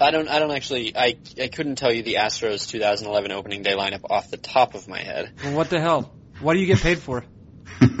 [0.00, 0.28] I don't.
[0.28, 0.96] I don't actually.
[0.96, 4.88] I I couldn't tell you the Astros 2011 opening day lineup off the top of
[4.88, 5.32] my head.
[5.44, 6.10] Well, what the hell?
[6.40, 7.24] What do you get paid for?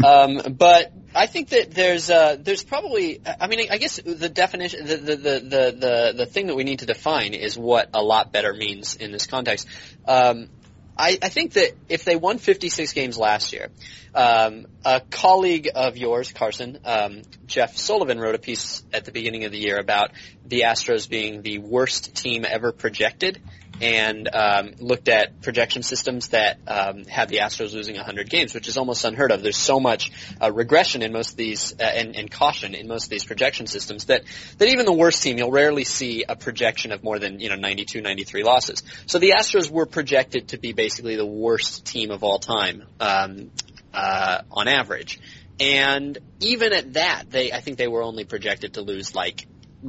[0.04, 3.20] Um, but I think that there's uh, there's probably.
[3.40, 6.80] I mean, I guess the definition, the the, the the the thing that we need
[6.80, 9.66] to define is what a lot better means in this context.
[10.06, 10.48] Um,
[10.96, 13.68] I, I think that if they won 56 games last year,
[14.14, 19.44] um, a colleague of yours, Carson, um, Jeff Sullivan, wrote a piece at the beginning
[19.46, 20.10] of the year about
[20.44, 23.40] the Astros being the worst team ever projected,
[23.80, 28.68] and um, looked at projection systems that um, had the Astros losing 100 games, which
[28.68, 29.42] is almost unheard of.
[29.42, 33.04] There's so much uh, regression in most of these uh, and, and caution in most
[33.04, 34.24] of these projection systems that
[34.58, 37.56] that even the worst team, you'll rarely see a projection of more than you know
[37.56, 38.82] 92, 93 losses.
[39.06, 43.50] So the Astros were projected to be basically the worst team of all time um,
[43.94, 45.20] uh, on average.
[45.58, 49.46] And even at that, they I think they were only projected to lose like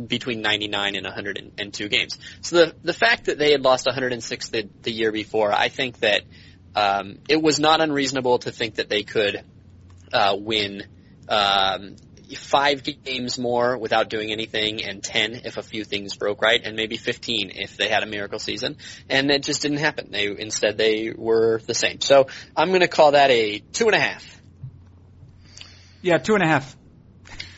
[0.08, 2.18] between 99 and 102 games.
[2.42, 6.00] So the the fact that they had lost 106 the, the year before, I think
[6.00, 6.22] that
[6.76, 9.44] um, it was not unreasonable to think that they could
[10.14, 10.84] uh, win
[11.28, 11.96] um,
[12.38, 16.76] five games more without doing anything, and 10 if a few things broke right, and
[16.76, 18.78] maybe 15 if they had a miracle season.
[19.10, 20.12] And it just didn't happen.
[20.12, 22.02] They instead they were the same.
[22.02, 24.42] So I'm going to call that a two and a half.
[26.02, 26.76] Yeah, two and a half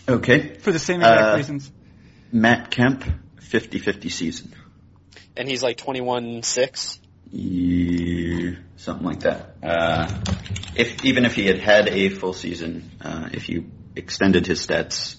[0.08, 0.56] okay.
[0.56, 1.72] for the same exact Uh, reasons.
[2.34, 3.06] Matt Kemp,
[3.38, 4.54] 50-50 season.
[5.38, 7.00] And he's like 21-6.
[7.32, 9.56] Yeah, something like that.
[9.64, 10.22] Uh,
[10.76, 15.16] if even if he had had a full season, uh, if you extended his stats,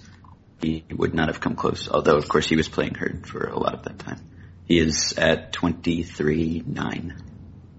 [0.60, 1.88] he would not have come close.
[1.88, 4.20] Although, of course, he was playing hurt for a lot of that time.
[4.66, 7.20] He is at 23-9.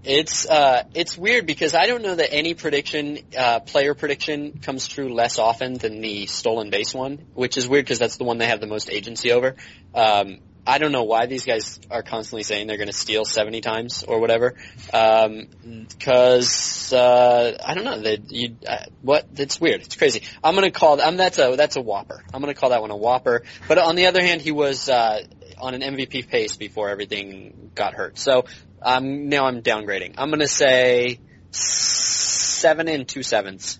[0.06, 4.86] It's uh, it's weird because I don't know that any prediction, uh, player prediction, comes
[4.86, 8.38] true less often than the stolen base one, which is weird because that's the one
[8.38, 9.56] they have the most agency over.
[9.94, 13.60] Um, I don't know why these guys are constantly saying they're going to steal 70
[13.60, 14.56] times or whatever.
[14.86, 19.82] Because uh, I don't know that you uh, what it's weird.
[19.82, 20.22] It's crazy.
[20.42, 22.24] I'm going to call um, that's a that's a whopper.
[22.34, 23.44] I'm going to call that one a whopper.
[23.68, 25.22] But on the other hand, he was uh,
[25.58, 28.18] on an MVP pace before everything got hurt.
[28.18, 28.44] So
[28.82, 30.14] um, now I'm downgrading.
[30.18, 33.78] I'm going to say seven and two sevenths.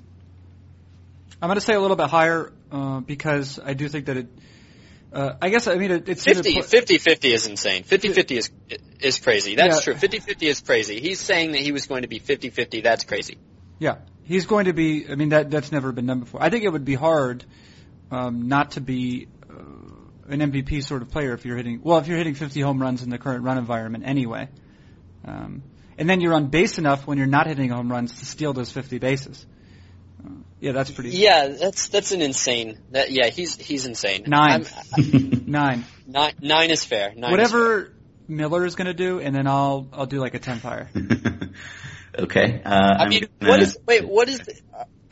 [1.41, 4.29] I'm going to say a little bit higher uh, because I do think that it.
[5.13, 7.83] Uh, I guess I mean it, it's either 50, pl- 50 50 is insane.
[7.85, 8.51] 50 50 is
[9.01, 9.55] is crazy.
[9.55, 9.93] That's Yeah.
[9.93, 9.95] true.
[9.95, 11.01] 50 50 is crazy.
[11.01, 12.81] He's saying that he was going to be 50 50.
[12.81, 13.39] That's crazy.
[13.79, 15.09] Yeah, he's going to be.
[15.09, 16.43] I mean, that that's never been done before.
[16.43, 17.45] I think it would be hard
[18.11, 19.29] um, not to be
[20.29, 21.81] an MVP sort of player if you're hitting.
[21.83, 24.49] Well, if you're hitting 50 home runs in the current run environment anyway,
[25.25, 25.63] um,
[25.99, 28.71] and then you're on base enough when you're not hitting home runs to steal those
[28.71, 29.47] 50 bases.
[30.25, 31.11] Uh, yeah, that's pretty.
[31.11, 32.79] Yeah, that's that's an insane.
[32.91, 34.25] That yeah, he's he's insane.
[34.27, 34.65] 9 I'm-
[35.47, 35.85] Nine.
[36.07, 37.13] nine nine is fair.
[37.15, 37.59] Nine Is fair.
[37.61, 37.93] Whatever
[38.29, 40.91] Miller is going to do, and then I'll I'll do like a 10 fire.
[42.19, 42.63] okay.
[42.65, 44.09] Uh, I I'm mean, gonna- what is wait?
[44.09, 44.41] What is?
[44.41, 44.55] The,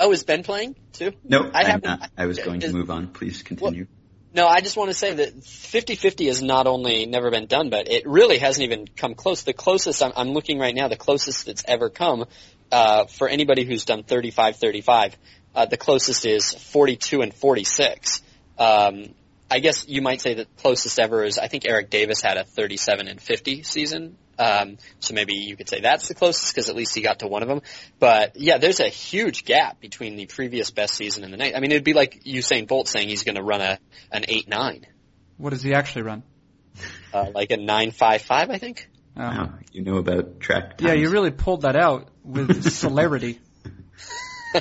[0.01, 1.13] oh, is Ben playing too?
[1.23, 3.09] Nope, I I haven't- I was going to is- move on.
[3.09, 3.87] Please continue.
[4.35, 7.89] No, I just want to say that 50-50 has not only never been done, but
[7.89, 9.43] it really hasn't even come close.
[9.43, 12.25] The closest I'm, I'm looking right now, the closest that's ever come
[12.73, 15.15] uh, for anybody who's done 35-35,
[15.55, 18.23] uh, the closest is 42 and 46.
[18.59, 19.15] Um,
[19.49, 22.43] I guess you might say the closest ever is I think Eric Davis had a
[22.43, 26.77] 37 and 50 season Um, so maybe you could say that's the closest because at
[26.77, 27.63] least he got to one of them.
[27.99, 31.57] But yeah, there's a huge gap between the previous best season and the next.
[31.57, 33.79] I mean, it'd be like Usain Bolt saying he's going to run a
[34.11, 34.87] an eight nine.
[35.37, 36.23] What does he actually run?
[37.13, 38.89] Uh, like a nine five five, I think.
[39.17, 39.23] Oh.
[39.23, 40.81] Wow, you know about track.
[40.81, 43.41] Yeah, you really pulled that out with celerity.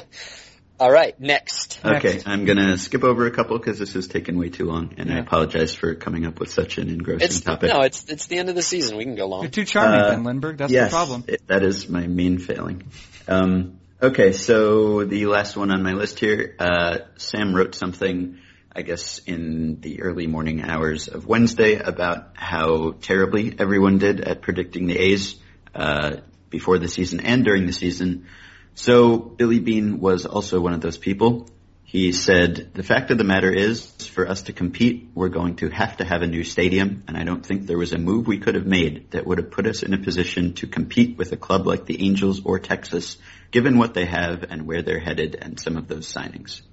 [0.84, 1.80] All right, next.
[1.82, 2.28] Okay, Next.
[2.28, 5.20] I'm gonna skip over a couple because this has taken way too long, and I
[5.20, 7.70] apologize for coming up with such an engrossing It's topic.
[7.72, 8.98] no, it's it's the end of the season.
[8.98, 9.44] We can go long.
[9.44, 10.58] You're too charming, Uh, Ben Lindbergh.
[10.58, 11.24] That's yes, the problem.
[11.30, 12.84] it- that is my main failing.
[13.30, 18.40] Um, okay, so the last one on my list here, uh, Sam wrote something,
[18.76, 24.42] I guess, in the early morning hours of Wednesday about how terribly everyone did at
[24.42, 25.36] predicting the A's
[25.74, 26.18] uh,
[26.50, 28.26] before the season and during the season.
[28.76, 31.48] So Billy Beane was also one of those people.
[31.84, 35.70] He said, the fact of the matter is, for us to compete, we're going to
[35.70, 38.40] have to have a new stadium, and I don't think there was a move we
[38.40, 41.38] could have made that would have put us in a position to compete with a
[41.38, 43.18] club like the Angels or Texas,
[43.52, 46.64] given what they have and where they're headed and some of those signings.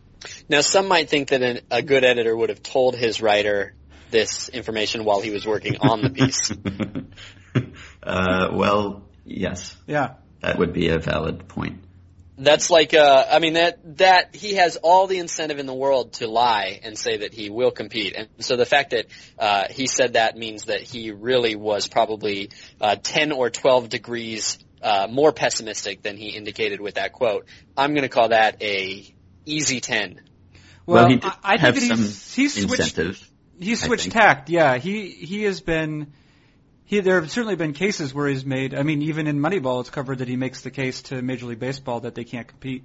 [0.49, 3.75] Now, some might think that an, a good editor would have told his writer
[4.11, 6.51] this information while he was working on the piece.
[8.03, 10.15] uh, well, yes, Yeah.
[10.41, 11.85] that would be a valid point.
[12.43, 16.15] That's like, uh, I mean, that, that he has all the incentive in the world
[16.15, 18.15] to lie and say that he will compete.
[18.17, 19.07] And so the fact that,
[19.39, 22.51] uh, he said that means that he really was probably,
[22.81, 27.47] uh, 10 or 12 degrees, uh, more pessimistic than he indicated with that quote.
[27.77, 29.05] I'm gonna call that a
[29.45, 30.23] easy 10.
[30.87, 32.81] Well, he did I, I have think that some he's, he's switched.
[32.81, 33.31] incentive.
[33.61, 34.49] He's switched tact.
[34.49, 36.13] Yeah, he he has been.
[36.91, 38.75] He, there have certainly been cases where he's made.
[38.75, 41.61] I mean, even in Moneyball, it's covered that he makes the case to Major League
[41.61, 42.83] Baseball that they can't compete.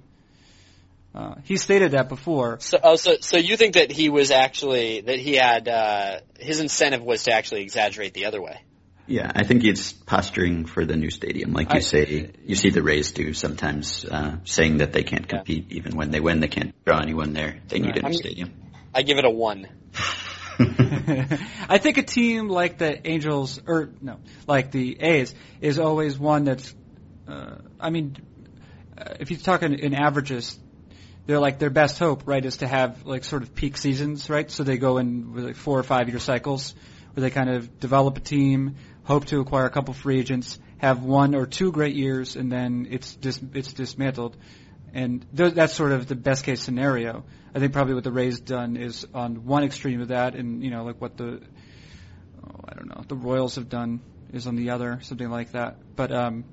[1.12, 2.60] Uh, he stated that before.
[2.60, 6.60] So, oh, so, so you think that he was actually, that he had, uh, his
[6.60, 8.60] incentive was to actually exaggerate the other way?
[9.08, 12.30] Yeah, I think it's posturing for the new stadium, like you I- say.
[12.44, 15.38] You see the Rays do sometimes, uh, saying that they can't Yeah.
[15.38, 16.38] compete even when they win.
[16.38, 17.58] They can't draw anyone there.
[17.66, 18.04] They need Right.
[18.04, 18.52] a new stadium.
[18.94, 19.66] I give it a one.
[21.68, 26.44] I think a team like the Angels, or no, like the A's, is always one
[26.44, 26.74] that's.
[27.28, 28.16] Uh, I mean,
[28.96, 30.58] uh, if you talk talking in averages,
[31.26, 34.50] they're like their best hope, right, is to have like sort of peak seasons, right?
[34.50, 36.74] So they go in with like four or five year cycles
[37.14, 41.02] where they kind of develop a team, hope to acquire a couple free agents, have
[41.02, 44.36] one or two great years, and then it's dis- it's dismantled.
[44.94, 47.24] And th- that's sort of the best case scenario.
[47.56, 50.70] I think probably what the Rays done is on one extreme of that, and you
[50.70, 51.40] know, like what the
[52.44, 55.78] oh, I don't know, the Royals have done is on the other, something like that.
[55.96, 56.44] But um,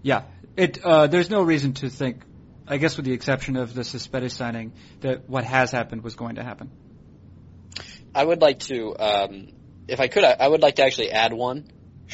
[0.00, 0.22] yeah,
[0.56, 2.22] it uh, there's no reason to think,
[2.66, 6.36] I guess, with the exception of the Cespedes signing, that what has happened was going
[6.36, 6.70] to happen.
[8.14, 9.48] I would like to, um,
[9.88, 11.66] if I could, I, I would like to actually add one.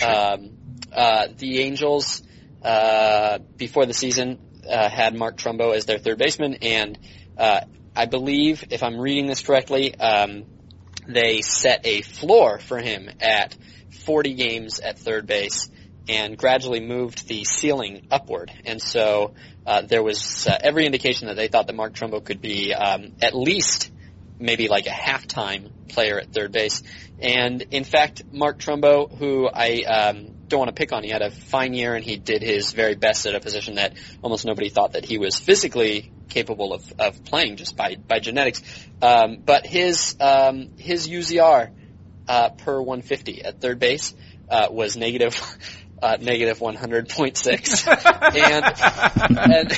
[0.05, 0.51] Um,
[0.93, 2.25] uh, the Angels,
[2.61, 6.99] uh, before the season, uh, had Mark Trumbo as their third baseman, and
[7.39, 7.61] uh,
[7.95, 10.45] I believe, if I'm reading this correctly, um,
[11.07, 13.57] they set a floor for him at
[14.05, 15.71] 40 games at third base
[16.09, 18.51] and gradually moved the ceiling upward.
[18.65, 19.35] And so
[19.67, 23.13] uh, there was uh, every indication that they thought that Mark Trumbo could be um,
[23.21, 23.91] at least
[24.39, 26.83] maybe like a halftime player at third base.
[27.21, 31.23] And in fact, Mark Trumbo, who I um, don't want to pick on, he had
[31.23, 34.69] a fine year and he did his very best at a position that almost nobody
[34.69, 38.63] thought that he was physically capable of, of playing just by by genetics.
[39.03, 41.71] Um, but his um, his UZR
[42.29, 44.15] uh, per 150 at third base
[44.49, 45.41] uh, was negative
[46.03, 47.87] uh, negative 100.6,
[48.37, 48.65] and
[49.41, 49.73] and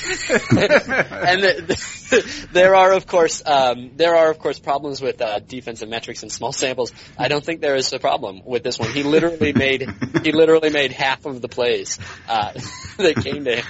[1.30, 5.38] and the, the, there are of course um, there are of course problems with uh,
[5.38, 6.92] defensive metrics and small samples.
[7.18, 8.90] I don't think there is a problem with this one.
[8.90, 9.88] He literally made
[10.22, 12.52] he literally made half of the plays uh,
[12.98, 13.64] that came to him,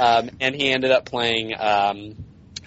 [0.00, 1.54] um, and he ended up playing.
[1.58, 2.14] Um,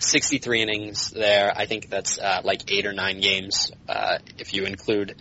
[0.04, 1.54] 63 innings there.
[1.56, 5.16] I think that's uh, like eight or nine games uh, if you include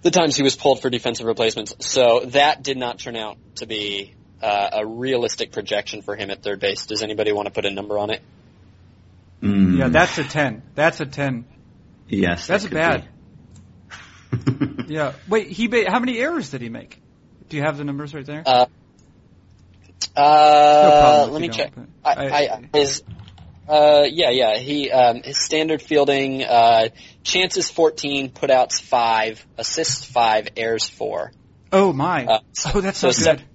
[0.00, 1.74] the times he was pulled for defensive replacements.
[1.80, 6.42] So that did not turn out to be uh, a realistic projection for him at
[6.42, 6.86] third base.
[6.86, 8.22] Does anybody want to put a number on it?
[9.42, 10.62] Mm, Yeah, that's a ten.
[10.74, 11.44] That's a ten.
[12.08, 13.08] yes, That's that bad.
[14.88, 15.12] Yeah.
[15.28, 16.98] Wait, he ba- how many errors did he make?
[17.50, 18.42] Do you have the numbers right there?
[20.16, 21.72] Uh, No problem if let me check.
[21.74, 23.02] but I, I, his,
[23.68, 24.58] uh, yeah, yeah.
[24.58, 26.88] He um, his standard fielding uh,
[27.22, 31.32] chances 14, putouts five, assists five, errors four.
[31.72, 32.26] oh my.
[32.26, 32.38] uh,
[32.74, 33.44] oh, that's so se- good.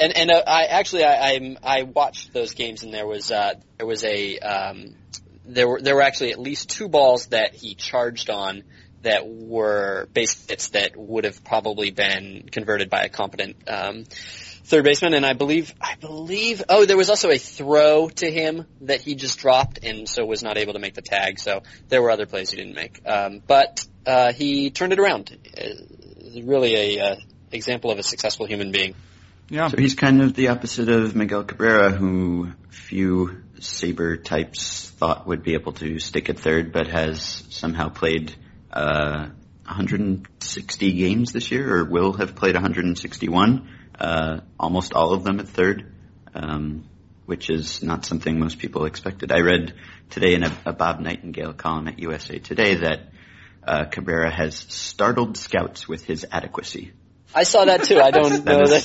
[0.00, 3.54] And and uh, I actually I I'm, I watched those games and there was uh,
[3.76, 4.94] there was a um,
[5.44, 8.62] there were there were actually at least two balls that he charged on
[9.02, 14.04] that were base hits that would have probably been converted by a competent um,
[14.66, 15.14] third baseman.
[15.14, 19.14] And I believe, I believe, oh, there was also a throw to him that he
[19.14, 21.38] just dropped, and so was not able to make the tag.
[21.38, 25.36] So there were other plays he didn't make, um, but uh, he turned it around.
[25.56, 27.16] Uh, really a uh,
[27.52, 28.94] example of a successful human being.
[29.48, 29.68] Yeah.
[29.68, 35.42] So he's kind of the opposite of Miguel Cabrera, who few Saber types thought would
[35.42, 38.34] be able to stick at third, but has somehow played
[38.72, 39.28] uh,
[39.64, 45.48] 160 games this year, or will have played 161, uh, almost all of them at
[45.48, 45.92] third,
[46.34, 46.88] um,
[47.24, 49.32] which is not something most people expected.
[49.32, 49.74] I read
[50.10, 53.00] today in a, a Bob Nightingale column at USA Today that
[53.66, 56.92] uh, Cabrera has startled scouts with his adequacy.
[57.34, 58.00] I saw that too.
[58.00, 58.84] I don't know that.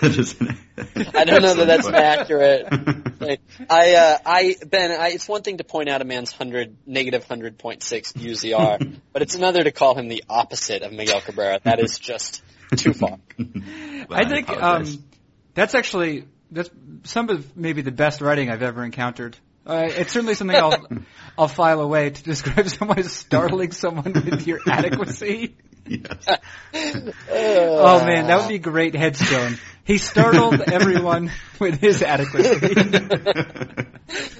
[0.00, 0.34] That's,
[1.14, 3.20] I don't know that that's accurate.
[3.20, 3.40] Like,
[3.70, 7.24] I, uh, I, Ben, I, it's one thing to point out a man's hundred negative
[7.24, 11.60] hundred point six UZR, but it's another to call him the opposite of Miguel Cabrera.
[11.62, 12.42] That is just
[12.82, 13.18] too far.
[13.38, 15.04] well, I think I um,
[15.54, 16.70] that's actually that's
[17.04, 19.36] some of maybe the best writing I've ever encountered.
[19.66, 20.86] Uh, it's certainly something I'll
[21.38, 25.56] I'll file away to describe someone as startling someone with your adequacy.
[25.88, 26.26] Yes.
[27.30, 29.58] oh man, that would be a great headstone.
[29.84, 33.65] He startled everyone with his adequacy.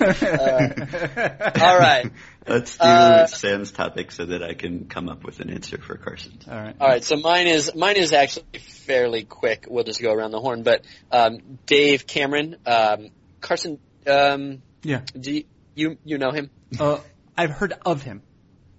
[0.07, 2.11] Uh, all right.
[2.47, 5.97] Let's do uh, Sam's topic so that I can come up with an answer for
[5.97, 6.39] Carson.
[6.49, 6.77] All right.
[6.81, 7.05] All right.
[7.05, 9.67] So mine is mine is actually fairly quick.
[9.69, 10.63] We'll just go around the horn.
[10.63, 13.09] But um, Dave Cameron, um,
[13.41, 13.79] Carson.
[14.07, 15.03] Um, yeah.
[15.19, 16.51] Do you, you you know him?
[16.79, 17.01] Uh,
[17.37, 18.23] I've heard of him.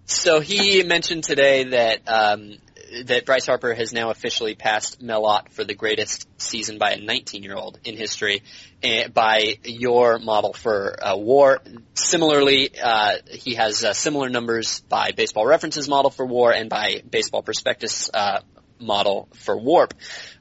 [0.06, 2.58] So he mentioned today that um,
[3.06, 6.98] that Bryce Harper has now officially passed Mel Ott for the greatest season by a
[6.98, 8.44] 19-year-old in history
[8.84, 11.62] uh, by your model for uh, WAR.
[11.94, 17.02] Similarly, uh, he has uh, similar numbers by Baseball References model for WAR and by
[17.10, 18.42] Baseball Prospectus uh,
[18.80, 19.94] model for WARP.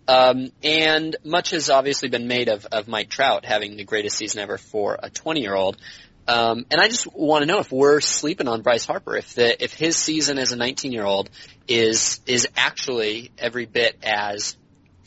[0.08, 4.40] Um, and much has obviously been made of, of Mike Trout having the greatest season
[4.40, 5.76] ever for a 20 year old.
[6.28, 9.62] Um, and I just want to know if we're sleeping on Bryce Harper, if the
[9.62, 11.30] if his season as a 19 year old
[11.68, 14.56] is is actually every bit as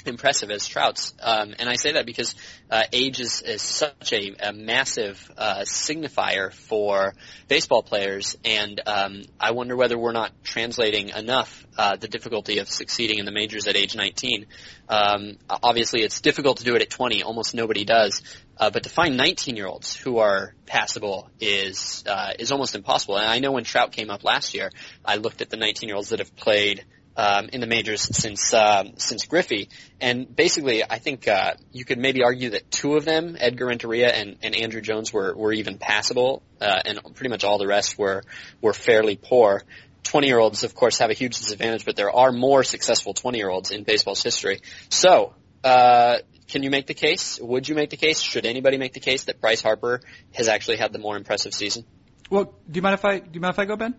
[0.06, 1.14] impressive as Trout's.
[1.22, 2.36] Um, and I say that because
[2.70, 7.14] uh, age is, is such a, a massive uh, signifier for
[7.48, 12.70] baseball players, and um, I wonder whether we're not translating enough uh, the difficulty of
[12.70, 14.46] succeeding in the majors at age 19.
[14.88, 17.24] Um, obviously, it's difficult to do it at 20.
[17.24, 18.22] Almost nobody does.
[18.60, 23.18] Uh, but to find 19 year olds who are passable is uh, is almost impossible.
[23.18, 24.70] And I know when Trout came up last year,
[25.06, 26.84] I looked at the 19 year olds that have played
[27.16, 29.70] um, in the majors since um, since Griffey,
[30.00, 34.10] and basically, I think uh, you could maybe argue that two of them, Edgar Renteria
[34.10, 37.98] and, and Andruw Jones, were were even passable, uh, and pretty much all the rest
[37.98, 38.24] were
[38.62, 39.64] were fairly poor.
[40.04, 43.38] 20 year olds, of course, have a huge disadvantage, but there are more successful 20
[43.38, 44.62] year olds in baseball's history.
[44.90, 46.20] So, uh,
[46.50, 47.40] can you make the case?
[47.40, 48.20] Would you make the case?
[48.20, 50.02] Should anybody make the case that Bryce Harper
[50.34, 51.86] has actually had the more impressive season?
[52.30, 53.96] Well, do you mind if I do you mind if I go, Ben?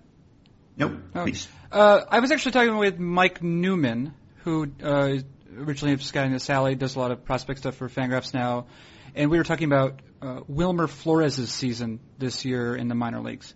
[0.77, 0.93] Nope.
[1.15, 1.23] Oh.
[1.25, 1.49] Please.
[1.71, 5.19] Uh, I was actually talking with Mike Newman, who uh,
[5.57, 8.67] originally of Scouting the Sally, does a lot of prospect stuff for Fangraphs now,
[9.15, 13.55] and we were talking about uh, Wilmer Flores' season this year in the minor leagues,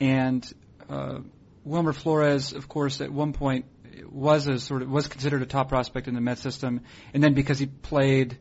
[0.00, 0.50] and
[0.88, 1.18] uh,
[1.64, 3.66] Wilmer Flores, of course, at one point
[4.08, 6.82] was a sort of was considered a top prospect in the Met system,
[7.12, 8.38] and then because he played,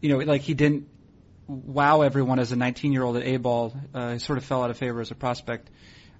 [0.00, 0.88] you know, like he didn't
[1.46, 4.62] wow everyone as a 19 year old at A ball, uh, he sort of fell
[4.62, 5.70] out of favor as a prospect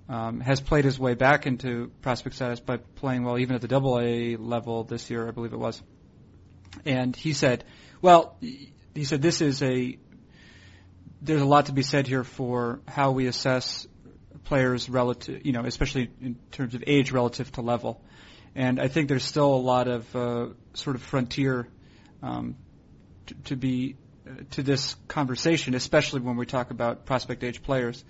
[0.09, 3.68] um, has played his way back into prospect status by playing well even at the
[3.68, 5.83] double A level this year, I believe it was.
[6.85, 7.64] And he said,
[8.03, 9.99] well, he said this is a,
[11.22, 13.87] there's a lot to be said here for how we assess
[14.44, 18.01] players relative, you know, especially in terms of age relative to level.
[18.57, 21.69] And I think there's still a lot of uh, sort of frontier
[22.23, 22.57] um,
[23.27, 28.03] to, to be uh, to this conversation, especially when we talk about prospect age players.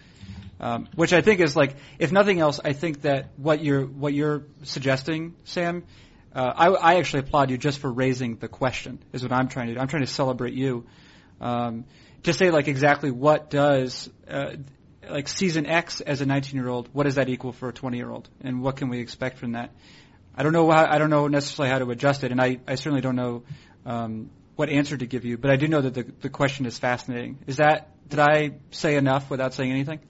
[0.58, 4.14] Um, which I think is like, if nothing else, I think that what you're what
[4.14, 5.84] you're suggesting, Sam,
[6.32, 9.00] uh, I, I actually applaud you just for raising the question.
[9.12, 9.80] Is what I'm trying to do.
[9.80, 10.86] I'm trying to celebrate you.
[11.40, 11.84] Um,
[12.22, 14.52] to say like exactly what does uh,
[15.10, 17.96] like season X as a 19 year old, what does that equal for a 20
[17.96, 19.72] year old, and what can we expect from that?
[20.36, 22.74] I don't know how, I don't know necessarily how to adjust it, and I, I
[22.74, 23.44] certainly don't know
[23.84, 26.78] um, what answer to give you, but I do know that the the question is
[26.78, 27.38] fascinating.
[27.46, 30.00] Is that did I say enough without saying anything?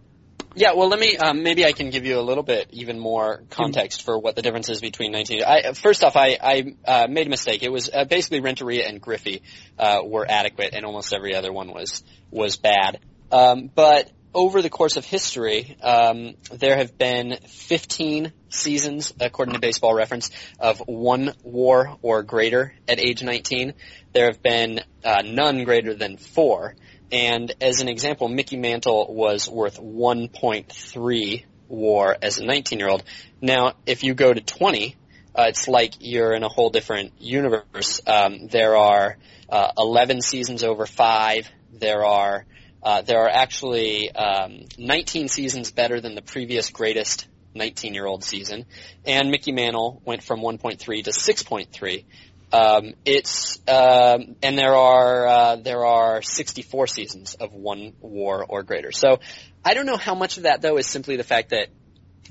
[0.59, 3.43] Yeah, well, let me um, maybe I can give you a little bit even more
[3.51, 5.43] context for what the difference is between 19.
[5.45, 7.63] I, first off, I, I uh, made a mistake.
[7.63, 9.43] It was uh, basically Renteria and Griffey
[9.79, 13.01] uh, were adequate, and almost every other one was was bad.
[13.31, 19.61] Um, but over the course of history, um, there have been 15 seasons, according to
[19.61, 20.31] Baseball Reference,
[20.61, 23.73] of one WAR or greater at age 19.
[24.13, 26.77] There have been uh, none greater than four.
[27.11, 33.05] And as an example, Mickey Mantle was worth 1.3 WAR as a 19-year-old.
[33.41, 34.97] Now, if you go to 20,
[35.35, 38.03] uh, it's like you're in a whole different universe.
[38.07, 39.17] Um, there are
[39.49, 41.49] uh, 11 seasons over five.
[41.73, 42.45] There are
[42.83, 48.67] uh, there are actually um, 19 seasons better than the previous greatest 19-year-old season,
[49.05, 52.05] and Mickey Mantle went from 1.3 to 6.3.
[52.53, 58.63] Um, it's um, and there are uh, there are 64 seasons of one WAR or
[58.63, 58.93] greater.
[58.93, 59.19] So
[59.65, 61.69] I don't know how much of that though is simply the fact that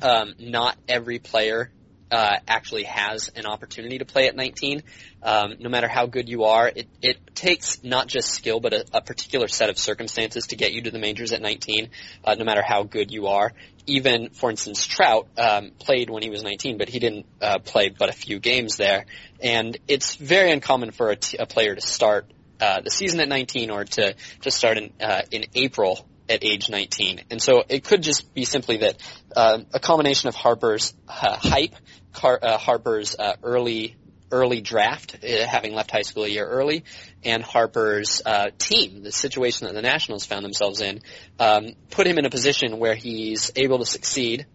[0.02, 1.70] um, not every player
[2.12, 4.84] uh, actually has an opportunity to play at 19.
[5.24, 8.86] Um, no matter how good you are, it, it takes not just skill, but a,
[8.94, 11.90] a, particular set of circumstances to get you to the majors at 19.
[12.24, 13.54] Uh, no matter how good you are,
[13.88, 17.90] even for instance, Trout um, played when he was 19, but he didn't uh, play
[17.90, 19.06] but a few games there,
[19.42, 22.26] and it's very uncommon for a, t- a player to start
[22.60, 26.70] uh, the season at 19 or to to start in uh, in April at age
[26.70, 27.22] 19.
[27.30, 28.98] And so it could just be simply that
[29.36, 31.76] uh, a combination of Harper's uh, hype,
[32.14, 33.96] Car- uh, Harper's uh, early
[34.32, 36.84] early draft, uh, having left high school a year early,
[37.24, 41.00] and Harper's uh, team, the situation that the Nationals found themselves in,
[41.40, 44.48] um, put him in a position where he's able to succeed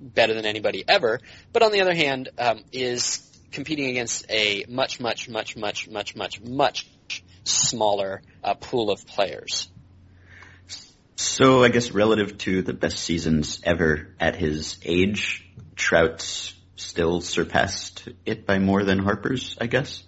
[0.00, 1.20] better than anybody ever.
[1.52, 6.16] But on the other hand, um, is competing against a much, much, much, much, much,
[6.16, 6.86] much, much
[7.44, 8.22] smaller
[8.60, 9.68] pool of players.
[11.24, 18.06] So I guess relative to the best seasons ever at his age, Trout's still surpassed
[18.26, 20.04] it by more than Harper's, I guess.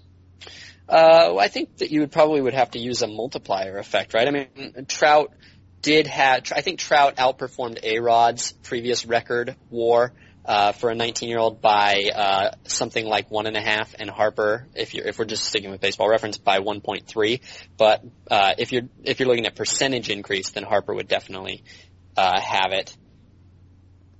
[0.87, 4.29] Uh, I think that you would probably would have to use a multiplier effect, right?
[4.29, 5.33] I mean, Trout
[5.81, 10.13] did have, I think Trout outperformed A-Rod's previous record WAR
[10.47, 14.09] uh, for a 19 year old by uh, something like one and a half, and
[14.09, 17.41] Harper, if you're if we're just sticking with baseball reference, by 1.3.
[17.77, 21.65] But uh, if you're if you're looking at percentage increase, then Harper would definitely
[22.17, 22.97] uh, have it.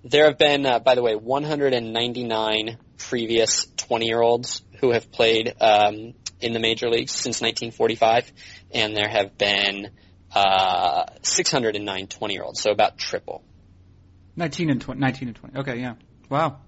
[0.03, 5.55] There have been, uh, by the way, 199 previous 20 year olds who have played
[5.61, 8.31] um, in the major leagues since 1945,
[8.73, 9.91] and there have been
[10.35, 13.45] uh, 609 20 year olds, so about triple.
[14.37, 15.59] 19 and 20, 19 and 20.
[15.61, 15.95] Okay, yeah.
[16.29, 16.59] Wow.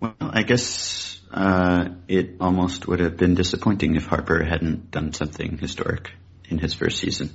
[0.00, 5.58] Well, I guess uh, it almost would have been disappointing if Harper hadn't done something
[5.58, 6.12] historic
[6.48, 7.30] in his first season,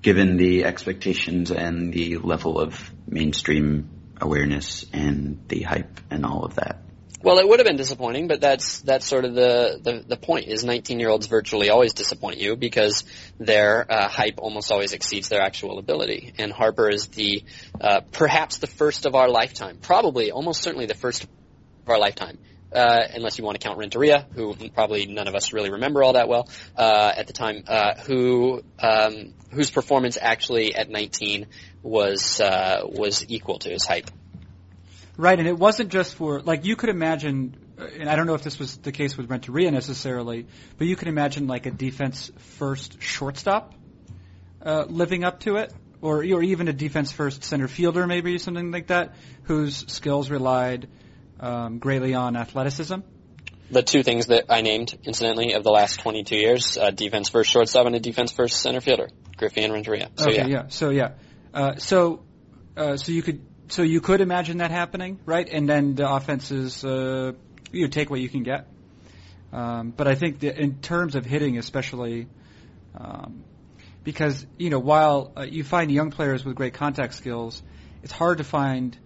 [0.00, 6.54] given the expectations and the level of mainstream awareness and the hype and all of
[6.54, 6.82] that.
[7.20, 10.46] Well, it would have been disappointing, but that's that's sort of the the, the point.
[10.46, 13.04] Is 19 year olds virtually always disappoint you because
[13.38, 16.32] their uh, hype almost always exceeds their actual ability.
[16.38, 17.42] And Harper is the
[17.80, 21.30] uh, perhaps the first of our lifetime, probably almost certainly the first of
[21.88, 22.38] our lifetime.
[22.70, 26.12] Uh, unless you want to count Renteria, who probably none of us really remember all
[26.12, 31.46] that well uh, at the time, uh, who um, whose performance actually at 19
[31.82, 34.10] was uh, was equal to his hype.
[35.18, 38.34] Right, and it wasn't just for like you could imagine, uh, and I don't know
[38.34, 40.46] if this was the case with Renteria necessarily,
[40.78, 43.74] but you could imagine like a defense first shortstop
[44.64, 48.70] uh, living up to it, or or even a defense first center fielder, maybe something
[48.70, 50.88] like that, whose skills relied
[51.40, 53.00] um, greatly on athleticism.
[53.72, 57.50] The two things that I named, incidentally, of the last 22 years: uh, defense first
[57.50, 60.10] shortstop and a defense first center fielder, Griffey and Renteria.
[60.14, 60.46] So okay, yeah.
[60.46, 60.68] yeah.
[60.68, 61.14] So yeah.
[61.52, 62.22] Uh, so
[62.76, 65.48] uh, so you could so you could imagine that happening, right?
[65.48, 67.32] And then the offenses, uh,
[67.70, 68.66] you take what you can get.
[69.52, 72.26] Um, but I think in terms of hitting, especially,
[72.94, 73.44] um,
[74.04, 77.62] because you know, while uh, you find young players with great contact skills,
[78.02, 78.96] it's hard to find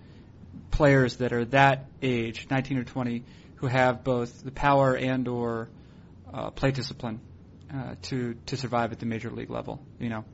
[0.70, 3.24] players that are that age, 19 or 20,
[3.56, 5.68] who have both the power and or
[6.32, 7.20] uh, play discipline
[7.72, 9.80] uh, to to survive at the major league level.
[9.98, 10.24] You know,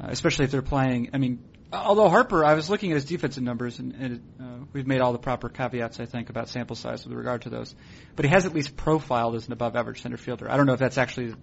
[0.00, 1.10] uh, especially if they're playing.
[1.12, 1.38] I mean,
[1.72, 5.12] although Harper, I was looking at his defensive numbers, and, and uh, we've made all
[5.12, 7.74] the proper caveats, I think, about sample size with regard to those.
[8.16, 10.50] But he has at least profiled as an above-average center fielder.
[10.50, 11.34] I don't know if that's actually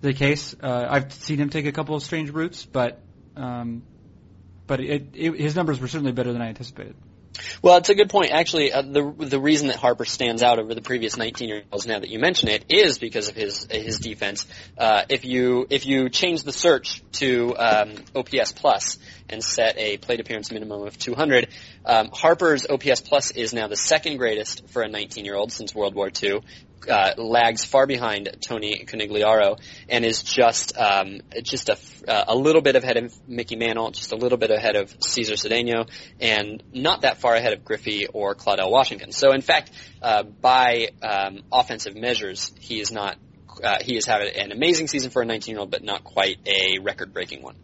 [0.00, 0.54] the case.
[0.60, 3.00] Uh, I've seen him take a couple of strange routes, but
[3.36, 3.82] um,
[4.66, 6.94] but it, it, his numbers were certainly better than I anticipated.
[7.62, 8.32] Well, it's a good point.
[8.32, 11.86] Actually, uh, the the reason that Harper stands out over the previous 19 year olds,
[11.86, 14.46] now that you mention it, is because of his his defense.
[14.76, 18.98] Uh, if you if you change the search to um, OPS plus
[19.28, 21.48] and set a plate appearance minimum of 200,
[21.84, 25.74] um, Harper's OPS plus is now the second greatest for a 19 year old since
[25.74, 26.40] World War II,
[26.88, 29.58] uh, lags far behind Tony Conigliaro
[29.88, 34.12] and is just um, just a, uh, a little bit ahead of Mickey Mantle, just
[34.12, 35.88] a little bit ahead of Cesar Cedeno,
[36.20, 39.12] and not that far ahead of Griffey or Claudell Washington.
[39.12, 39.70] So in fact,
[40.02, 43.16] uh, by um, offensive measures, he is not.
[43.62, 47.42] Uh, he has had an amazing season for a 19-year-old, but not quite a record-breaking
[47.42, 47.56] one.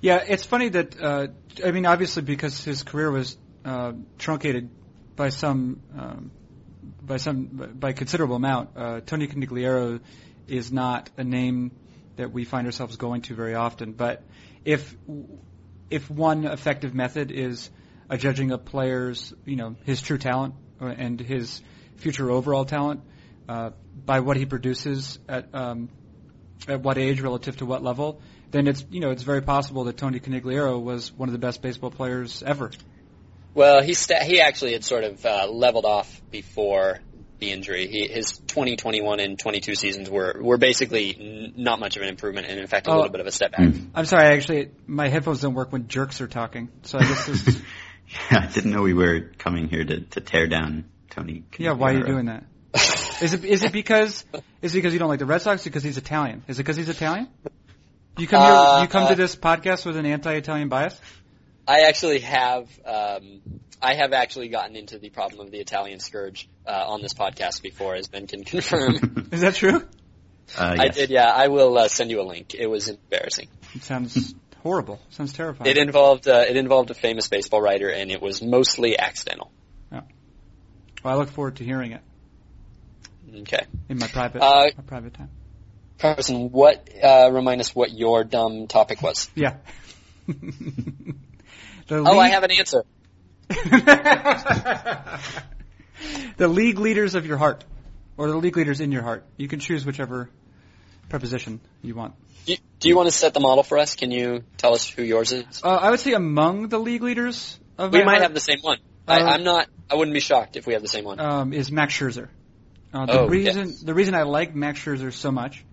[0.00, 1.28] Yeah, it's funny that uh,
[1.64, 4.70] I mean, obviously because his career was uh, truncated
[5.14, 6.30] by some um,
[7.06, 8.70] by some by considerable amount.
[8.76, 10.00] Uh, Tony Conigliaro
[10.48, 11.72] is not a name
[12.16, 13.92] that we find ourselves going to very often.
[13.92, 14.22] But
[14.64, 14.94] if
[15.90, 17.70] if one effective method is
[18.10, 21.62] a judging a player's you know his true talent and his
[21.96, 23.00] future overall talent
[23.48, 23.70] uh,
[24.04, 25.88] by what he produces at um,
[26.68, 29.96] at what age relative to what level, then it's you know it's very possible that
[29.96, 32.70] Tony Conigliaro was one of the best baseball players ever.
[33.56, 37.00] Well, he sta- he actually had sort of uh, leveled off before
[37.38, 37.86] the injury.
[37.86, 42.46] He, his 2021 and 22 seasons were were basically n- not much of an improvement,
[42.48, 42.96] and in fact a Oh.
[42.96, 43.72] little bit of a step back.
[43.94, 47.48] I'm sorry, actually, my headphones don't work when jerks are talking, so I guess this
[47.48, 47.62] is,
[48.30, 51.42] Yeah, I didn't know we were coming here to, to tear down Tony.
[51.58, 51.72] yeah.
[51.72, 52.44] Why are you doing that?
[53.22, 54.24] Is it is it because
[54.60, 55.64] is it because you don't like the Red Sox?
[55.64, 56.44] Because he's Italian?
[56.46, 57.28] Is it because he's Italian?
[58.18, 61.00] You come Uh, here, you come uh, to this podcast with an anti-Italian bias.
[61.68, 63.40] I actually have um,
[63.82, 67.62] I have actually gotten into the problem of the Italian scourge uh, on this podcast
[67.62, 69.28] before, as Ben can confirm.
[69.32, 69.82] Is that true?
[70.56, 71.28] Uh, I did, yeah.
[71.28, 72.54] I will uh, send you a link.
[72.54, 73.48] It was embarrassing.
[73.74, 75.00] It sounds horrible.
[75.10, 75.70] Sounds terrifying.
[75.70, 79.50] It involved uh, it involved a famous baseball writer, and it was mostly accidental.
[79.90, 80.04] well,
[81.04, 82.00] I look forward to hearing it
[83.40, 85.30] Okay, in my private Uh, my private time.
[85.98, 89.28] Carson, what uh, remind us what your dumb topic was?
[89.34, 89.56] Yeah.
[91.86, 92.84] The Oh, I have an answer.
[96.36, 97.64] the league leaders of your heart,
[98.16, 99.24] or the league leaders in your heart.
[99.36, 100.28] You can choose whichever
[101.08, 102.14] preposition you want.
[102.44, 103.94] Do you, do you want to set the model for us?
[103.96, 105.62] Can you tell us who yours is?
[105.64, 108.58] Uh, I would say among the league leaders of We might heart, have the same
[108.62, 108.78] one.
[109.08, 109.68] I, Uh, I'm not.
[109.90, 111.20] I wouldn't be shocked if we have the same one.
[111.20, 112.28] um, is Max Scherzer.
[112.92, 113.80] Uh, the Oh, reason yes.
[113.80, 115.64] the reason I like Max Scherzer so much,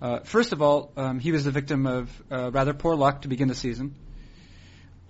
[0.00, 3.28] uh, first of all, um, he was the victim of uh, rather poor luck to
[3.28, 3.94] begin the season.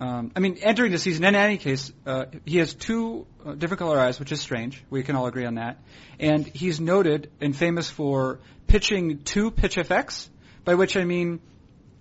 [0.03, 3.79] Um, I mean, entering the season, in any case, uh, he has two uh, different
[3.79, 4.83] color eyes, which is strange.
[4.89, 5.77] We can all agree on that.
[6.19, 10.27] And he's noted and famous for pitching two pitch FX,
[10.65, 11.39] by which I mean,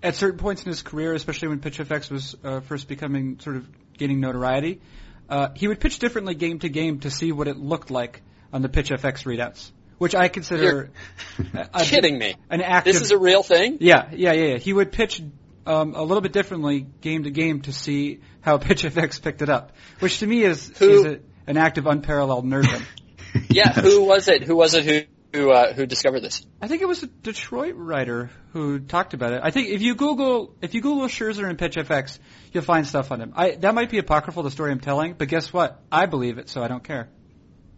[0.03, 3.55] at certain points in his career, especially when pitch FX was uh, first becoming sort
[3.55, 4.81] of gaining notoriety,
[5.31, 8.21] uh, he would pitch differently game to game to see what it looked like
[8.53, 10.91] on the pitch FX readouts, which I consider
[11.55, 12.35] a- a- Kidding me?
[12.51, 12.95] an active.
[12.95, 13.79] This is a real thing.
[13.81, 14.59] Yeah, yeah, yeah, yeah.
[14.59, 15.23] He would pitch
[15.67, 19.73] um, a little bit differently game to game to see how PitchFX picked it up,
[20.01, 22.83] which to me is, Who- is a, an act of unparalleled nerdom.
[23.49, 23.73] Yeah.
[23.73, 24.43] Who was it?
[24.43, 25.01] Who was it who
[25.33, 26.45] who uh, who discovered this?
[26.61, 29.41] I think it was a Detroit writer who talked about it.
[29.43, 32.19] I think if you Google if you Google Scherzer and PitchFX,
[32.53, 33.33] you'll find stuff on him.
[33.35, 35.81] I, that might be apocryphal, the story I'm telling, but guess what?
[35.91, 37.09] I believe it, so I don't care.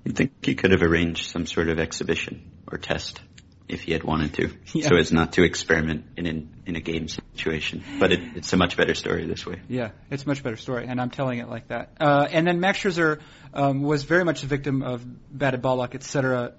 [0.04, 3.20] You'd think he could have arranged some sort of exhibition or test
[3.68, 4.88] if he had wanted to, Yeah.
[4.88, 7.82] so as not to experiment in an, in a game situation.
[7.98, 9.60] But it, it's a much better story this way.
[9.68, 11.92] Yeah, it's a much better story, and I'm telling it like that.
[12.00, 13.20] Uh, and then Max Scherzer
[13.54, 15.04] um, was very much a victim of
[15.36, 16.52] batted ball luck, et cetera,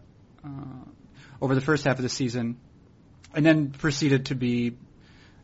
[0.44, 0.50] uh,
[1.42, 2.58] over the first half of the season,
[3.34, 4.76] and then proceeded to be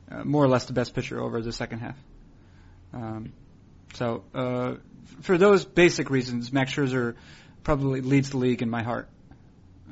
[0.09, 1.97] uh, more or less the best pitcher over the second half.
[2.93, 3.34] Um,
[3.93, 4.76] so, uh,
[5.22, 7.16] for those basic reasons, Max Scherzer
[7.64, 9.09] probably leads the league in my heart.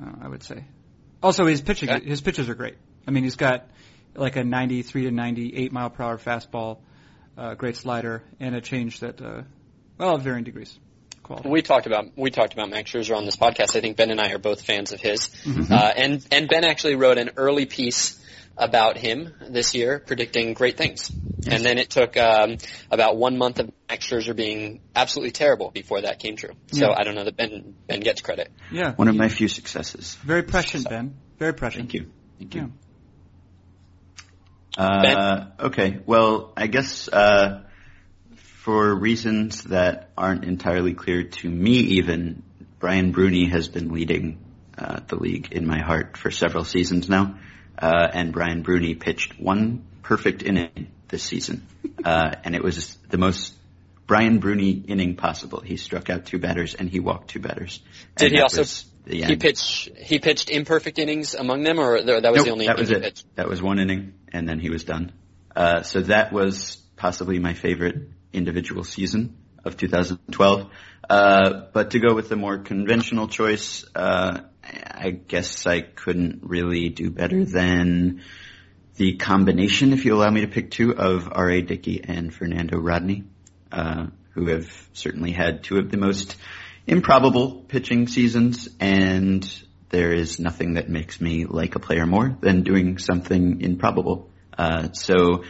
[0.01, 0.63] Uh, I would say.
[1.21, 2.05] Also, his pitching, Okay.
[2.05, 2.75] his pitches are great.
[3.07, 3.67] I mean, he's got
[4.15, 6.77] like a 93 to 98 mile per hour fastball,
[7.37, 9.43] uh, great slider, and a change that, uh,
[9.97, 10.77] well, varying degrees,
[11.23, 11.49] quality.
[11.49, 13.75] We talked about we talked about Max Scherzer on this podcast.
[13.75, 15.71] I think Ben and I are both fans of his, Mhm.
[15.71, 18.17] uh, and and Ben actually wrote an early piece
[18.57, 21.11] about him this year, predicting great things.
[21.47, 22.57] And then it took um,
[22.91, 26.51] about one month of Max Scherzer being absolutely terrible before that came true.
[26.71, 26.95] So Yeah.
[26.97, 28.51] I don't know that Ben Ben gets credit.
[28.71, 30.15] Yeah, One of my few successes.
[30.23, 31.15] very prescient, Ben.
[31.37, 31.83] Very prescient.
[31.83, 32.11] Thank you.
[32.39, 32.61] Thank Yeah.
[32.63, 32.71] you.
[34.77, 37.63] Uh, okay, well, I guess uh,
[38.35, 42.43] for reasons that aren't entirely clear to me, even
[42.79, 44.37] Brian Bruney has been leading
[44.77, 47.37] uh, the league in my heart for several seasons now,
[47.77, 51.67] uh, and Brian Bruney pitched one perfect inning this season,
[52.03, 53.53] uh, and it was the most
[54.07, 55.59] Brian Bruney inning possible.
[55.59, 57.81] He struck out two batters and he walked two batters.
[58.15, 58.63] Did he also-
[59.05, 62.79] He pitched he pitched imperfect innings among them, or that was Nope, the only that
[62.79, 63.23] inning was it.
[63.35, 65.11] That was one inning, and then he was done.
[65.55, 69.35] Uh, so that was possibly my favorite individual season
[69.65, 70.69] of 2012.
[71.09, 76.89] Uh, but to go with the more conventional choice, uh, I guess I couldn't really
[76.89, 78.21] do better than
[78.99, 81.61] the combination, if you allow me to pick two, of R.A.
[81.61, 83.23] Dickey and Fernando Rodney,
[83.71, 86.35] uh, who have certainly had two of the most
[86.85, 89.49] improbable pitching seasons, and
[89.87, 94.29] there is nothing that makes me like a player more than doing something improbable.
[94.57, 95.45] Uh, so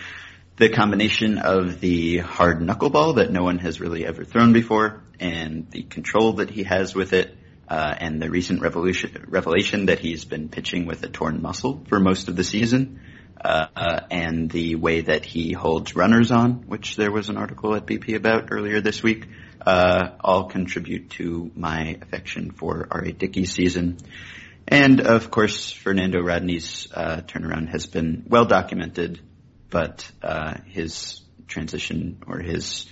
[0.58, 5.72] the combination of the hard knuckleball that no one has really ever thrown before, and
[5.72, 7.36] the control that he has with it,
[7.68, 12.00] uh, and the recent revelation, revelation that he's been pitching with a torn muscle for
[12.00, 13.00] most of the season,
[13.44, 17.76] uh, uh, and the way that he holds runners on, which there was an article
[17.76, 19.28] at BP about earlier this week,
[19.66, 23.12] uh, all contribute to my affection for R.A.
[23.12, 23.98] Dickey's season.
[24.68, 29.20] And of course, Fernando Rodney's uh, turnaround has been well documented,
[29.70, 32.86] but uh, his transition or his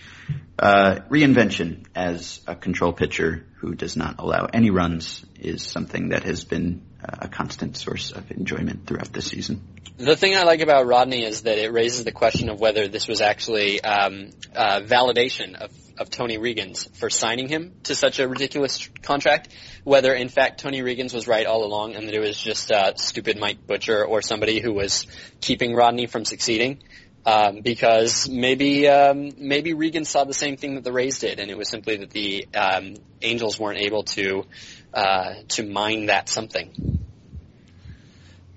[0.59, 6.23] uh, reinvention as a control pitcher who does not allow any runs is something that
[6.23, 9.61] has been a constant source of enjoyment throughout the season.
[9.97, 13.07] The thing I like about Rodney is that it raises the question of whether this
[13.07, 18.27] was actually um, uh, validation of, of Tony Reagins for signing him to such a
[18.27, 19.49] ridiculous contract.
[19.83, 22.93] Whether in fact Tony Reagins was right all along and that it was just uh,
[22.95, 25.07] stupid Mike Butcher or somebody who was
[25.41, 26.83] keeping Rodney from succeeding.
[27.25, 31.51] Um, because maybe um, maybe Regan saw the same thing that the Rays did, and
[31.51, 34.45] it was simply that the um, Angels weren't able to
[34.93, 36.99] uh, to mine that something.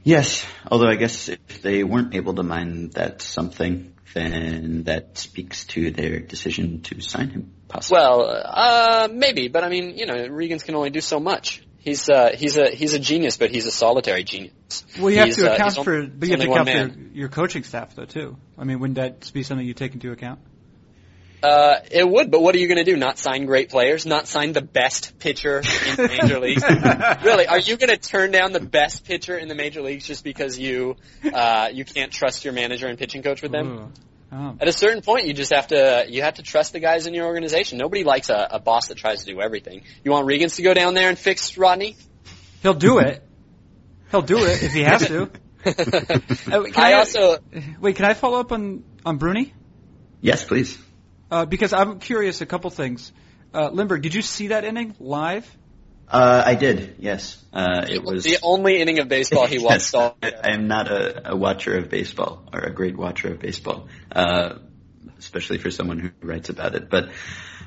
[0.03, 5.65] Yes, although I guess if they weren't able to mine that something, then that speaks
[5.67, 7.53] to their decision to sign him.
[7.69, 7.99] Possibly.
[7.99, 11.63] Well, uh, maybe, but I mean, you know, Reagins can only do so much.
[11.79, 14.85] He's uh, he's a he's a genius, but he's a solitary genius.
[14.99, 16.77] Well, you have He's, to uh, account he's for, but you have to account for
[16.77, 18.37] your, your coaching staff though too.
[18.59, 20.41] I mean, wouldn't that be something you take into account?
[21.43, 22.97] Uh, it would, but what are you going to do?
[22.97, 24.05] Not sign great players?
[24.05, 26.63] Not sign the best pitcher in the major leagues?
[27.25, 27.47] really?
[27.47, 30.59] Are you going to turn down the best pitcher in the major leagues just because
[30.59, 30.97] you
[31.33, 33.93] uh, you can't trust your manager and pitching coach with them?
[34.33, 34.57] Oh.
[34.61, 37.15] At a certain point, you just have to you have to trust the guys in
[37.15, 37.79] your organization.
[37.79, 39.83] Nobody likes a, a boss that tries to do everything.
[40.05, 41.97] You want Reagins to go down there and fix Rodney?
[42.63, 43.25] He'll do it.
[44.11, 45.31] He'll do it if he has to.
[45.63, 47.37] Uh, can I also
[47.83, 47.97] wait.
[47.97, 49.53] Can I follow up on on Bruney?
[50.23, 50.79] yes, please.
[51.31, 52.41] Uh, because I'm curious.
[52.41, 53.13] A couple things.
[53.53, 55.47] Uh, Lindbergh, did you see that inning live?
[56.09, 56.97] Uh, I did.
[56.99, 60.17] Yes, uh, it was the only inning of baseball he watched Yes, all.
[60.21, 63.87] I, I am not a, a watcher of baseball or a great watcher of baseball,
[64.11, 64.57] uh,
[65.19, 66.91] especially for someone who writes about it.
[66.91, 67.11] But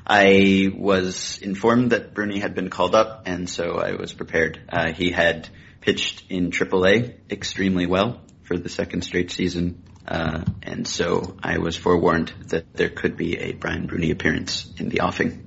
[0.05, 4.59] I was informed that Bruney had been called up, and so I was prepared.
[4.67, 5.47] Uh, he had
[5.79, 11.77] pitched in AAA extremely well for the second straight season, uh, and so I was
[11.77, 15.45] forewarned that there could be a Brian Bruney appearance in the offing.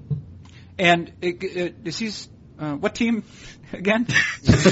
[0.79, 2.29] And it, it, is he's
[2.59, 3.25] uh, what team
[3.73, 4.07] again?
[4.47, 4.63] well,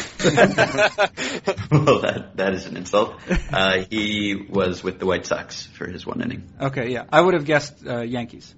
[2.01, 3.20] that that is an insult.
[3.53, 6.51] Uh, he was with the White Sox for his one inning.
[6.61, 8.55] okay, yeah, I would have guessed uh, Yankees.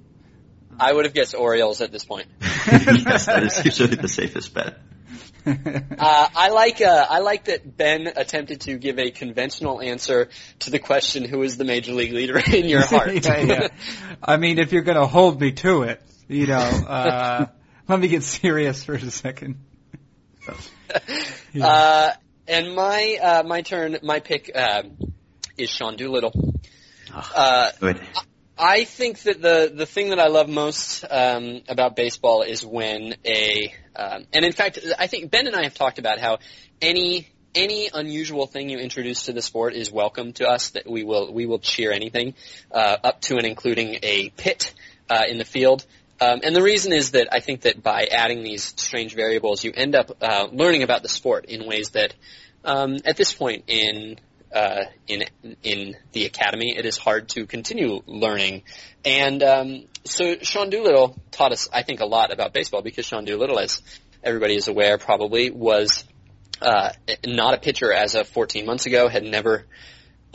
[0.79, 2.27] I would have guessed Orioles at this point.
[2.41, 4.79] yes, that is usually the safest bet.
[5.99, 10.29] Uh, I like uh, I like that Ben attempted to give a conventional answer
[10.61, 13.69] to the question, "Who is the major league leader in your heart?" yeah, yeah.
[14.23, 17.47] I mean, if you're going to hold me to it, you know, uh,
[17.89, 19.57] let me get serious for a second.
[21.53, 21.67] Yeah.
[21.67, 22.13] uh,
[22.47, 24.97] and my uh, my turn, my pick um,
[25.57, 26.55] is Sean Doolittle.
[27.13, 28.01] Uh, Good.
[28.59, 33.15] I think that the the thing that I love most um, about baseball is when
[33.25, 36.39] a um, and in fact I think Ben and I have talked about how
[36.81, 40.71] any any unusual thing you introduce to the sport is welcome to us.
[40.71, 42.35] That we will we will cheer anything
[42.71, 44.75] uh, up to and including a pit
[45.09, 45.87] uh, in the field.
[46.21, 49.73] Um, and the reason is that I think that by adding these strange variables, you
[49.75, 52.15] end up uh, learning about the sport in ways that,
[52.65, 54.17] um, at this point in
[54.57, 55.25] uh, in
[55.63, 58.63] in the academy, it is hard to continue learning.
[59.05, 63.27] And um, so Sean Doolittle taught us, I think, a lot about baseball because Sean
[63.27, 63.83] Doolittle, as
[64.23, 66.05] everybody is aware, probably was
[66.63, 66.91] uh,
[67.27, 69.67] not a pitcher as of 14 months ago, had never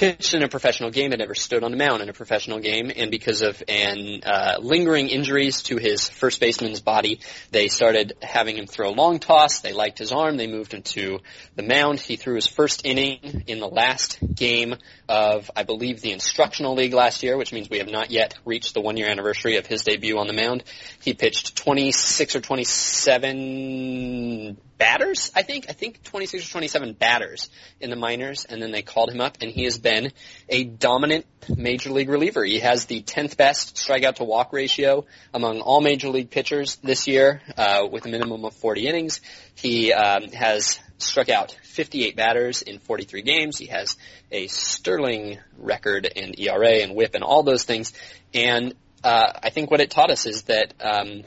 [0.02, 2.91] pitched in a professional game, had never stood on the mound in a professional game,
[2.95, 7.20] and because of an uh, lingering injuries to his first baseman's body,
[7.52, 9.60] they started having him throw long toss.
[9.60, 10.38] They liked his arm.
[10.38, 11.20] They moved him to
[11.56, 11.99] the mound.
[11.99, 14.74] He threw his first inning in the last game
[15.12, 18.76] of, I believe, the instructional league last year, which means we have not yet reached
[18.76, 20.64] the one year anniversary of his debut on the mound.
[21.01, 25.66] He pitched 26 or 27 batters, I think.
[25.68, 27.49] I think 26 or 27 batters
[27.82, 30.14] in the minors, and then they called him up, and he has been
[30.47, 31.26] a dominant
[31.57, 32.45] major league reliever.
[32.45, 35.03] He has the 10th best strikeout to walk ratio
[35.34, 39.20] among all major league pitchers this year, uh, with a minimum of 40 innings.
[39.55, 43.58] He um, has struck out 58 batters in 43 games.
[43.58, 43.97] He has
[44.32, 47.93] a sterling record in ERA and WHIP and all those things.
[48.34, 51.24] And uh, I think what it taught us is that um,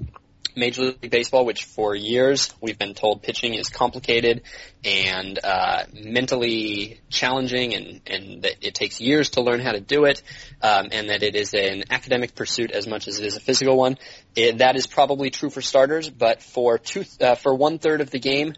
[0.57, 4.43] Major League Baseball, which for years we've been told pitching is complicated
[4.85, 10.05] and uh, mentally challenging, and, and that it takes years to learn how to do
[10.05, 10.22] it,
[10.62, 13.77] um, and that it is an academic pursuit as much as it is a physical
[13.77, 13.99] one.
[14.37, 18.11] It, that is probably true for starters, but for two uh, for one third of
[18.11, 18.55] the game,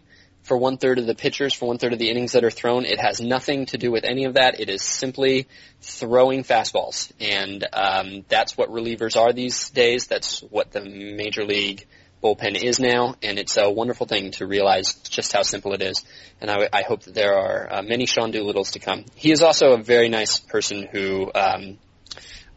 [0.47, 2.85] for one third of the pitchers, for one third of the innings that are thrown.
[2.85, 4.59] It has nothing to do with any of that.
[4.59, 5.47] It is simply
[5.81, 10.07] throwing fastballs, and um, that's what relievers are these days.
[10.07, 11.85] That's what the major league
[12.23, 16.03] bullpen is now, and it's a wonderful thing to realize just how simple it is.
[16.41, 19.05] And I, I hope that there are uh, many Sean Doolittles to come.
[19.15, 21.29] He is also a very nice person who.
[21.35, 21.77] Um,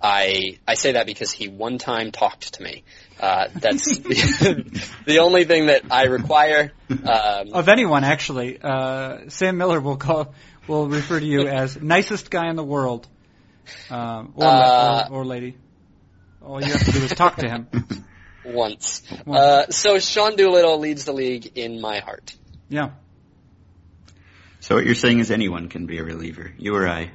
[0.02, 2.84] I I say that because he one time talked to me.
[3.18, 8.04] Uh, that's the, the only thing that I require um, of anyone.
[8.04, 10.34] Actually, uh, Sam Miller will call
[10.66, 13.06] will refer to you as nicest guy in the world,
[13.90, 15.56] um, or, Uh, or, or lady.
[16.42, 17.68] All you have to do is talk to him.
[18.44, 19.02] once.
[19.26, 19.40] Once.
[19.40, 22.34] Uh, so Sean Doolittle leads the league in my heart.
[22.70, 22.90] Yeah.
[24.60, 26.52] So what you're saying is anyone can be a reliever.
[26.56, 27.10] You or I,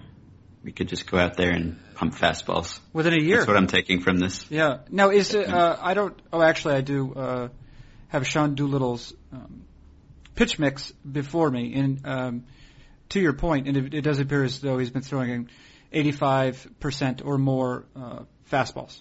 [0.66, 2.80] we could just go out there and pump fastballs.
[2.92, 3.38] Within a year.
[3.38, 4.50] That's what I'm taking from this.
[4.50, 4.80] Yeah.
[4.90, 5.48] Now, is it?
[5.48, 6.20] Uh, I don't.
[6.34, 7.48] Oh, actually, I do uh,
[8.08, 9.64] have Sean Doolittle's um,
[10.34, 12.44] pitch mix before me, and um,
[13.10, 15.50] to your point, and it, it does appear as though he's been throwing
[15.94, 19.00] 85% or more uh, fastballs.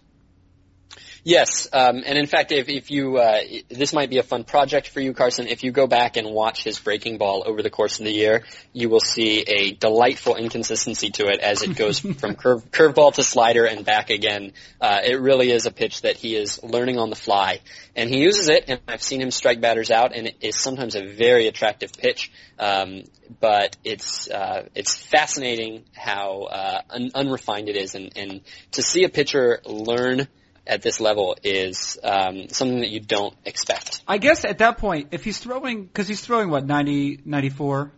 [1.26, 4.88] Yes, um, and in fact, if, if you uh, this might be a fun project
[4.88, 5.46] for you, Carson.
[5.46, 8.44] If you go back and watch his breaking ball over the course of the year,
[8.74, 13.22] you will see a delightful inconsistency to it as it goes from curve curveball to
[13.22, 14.52] slider and back again.
[14.78, 17.60] Uh, it really is a pitch that he is learning on the fly,
[17.96, 18.64] and he uses it.
[18.68, 22.30] And I've seen him strike batters out, and it is sometimes a very attractive pitch.
[22.58, 23.04] Um,
[23.40, 28.40] but it's uh, it's fascinating how uh, un- unrefined it is, and, and
[28.72, 30.28] to see a pitcher learn
[30.66, 34.02] at this level is um, something that you don't expect.
[34.08, 37.92] I guess at that point, if he's throwing, because he's throwing what 90, 94.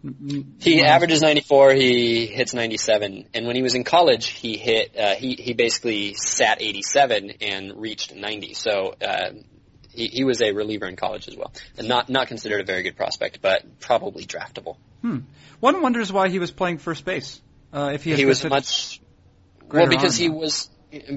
[0.60, 1.74] He averages 94.
[1.74, 3.28] He hits 97.
[3.34, 4.96] And when he was in college, he hit.
[4.98, 8.54] Uh, he he basically sat 87 and reached 90.
[8.54, 8.94] So.
[9.00, 9.32] Uh,
[9.96, 12.82] he, he was a reliever in college as well, and not not considered a very
[12.82, 14.76] good prospect, but probably draftable.
[15.00, 15.20] Hmm.
[15.58, 17.40] One wonders why he was playing first base.
[17.72, 19.00] Uh, if he, He was much
[19.68, 20.68] well because he was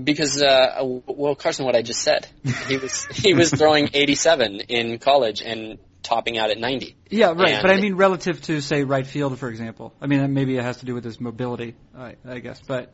[0.04, 2.28] because uh well Carson what I just said
[2.68, 7.54] he was he was throwing 87 in college and topping out at 90 Yeah, right.
[7.54, 9.94] And- but I mean, relative to say right field, for example.
[10.02, 12.62] I mean, maybe it has to do with his mobility, I, I guess.
[12.66, 12.94] But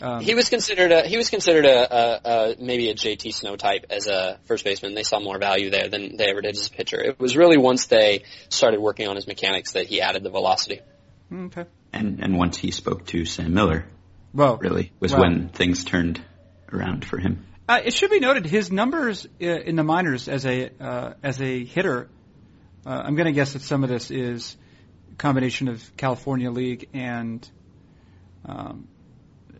[0.00, 3.56] um, he was considered a he was considered a, a, a maybe a JT Snow
[3.56, 6.66] type as a first baseman they saw more value there than they ever did as
[6.66, 10.22] a pitcher it was really once they started working on his mechanics that he added
[10.22, 10.80] the velocity
[11.32, 11.64] okay.
[11.94, 13.86] And and once he spoke to Sam Miller,
[14.36, 16.20] Well, really was Well- when things turned
[16.70, 17.46] around for him.
[17.68, 21.40] Uh, it should be noted his numbers uh, in the minors as a uh, as
[21.40, 22.08] a hitter.
[22.84, 24.56] Uh, I'm going to guess that some of this is
[25.12, 27.48] a combination of California League and
[28.44, 28.86] um,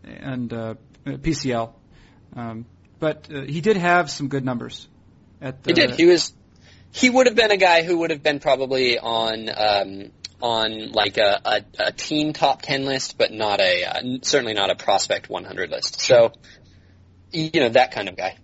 [0.05, 0.75] and uh,
[1.05, 1.73] PCL.
[2.35, 2.65] Um,
[2.99, 4.87] but uh, he did have some good numbers.
[5.41, 6.33] At the, he did he was
[6.91, 10.11] he would have been a guy who would have been probably on um
[10.41, 14.69] on like a, a, a team top 10 list but not a uh, certainly not
[14.69, 16.31] a prospect 100 list so
[17.31, 18.37] you know that kind of guy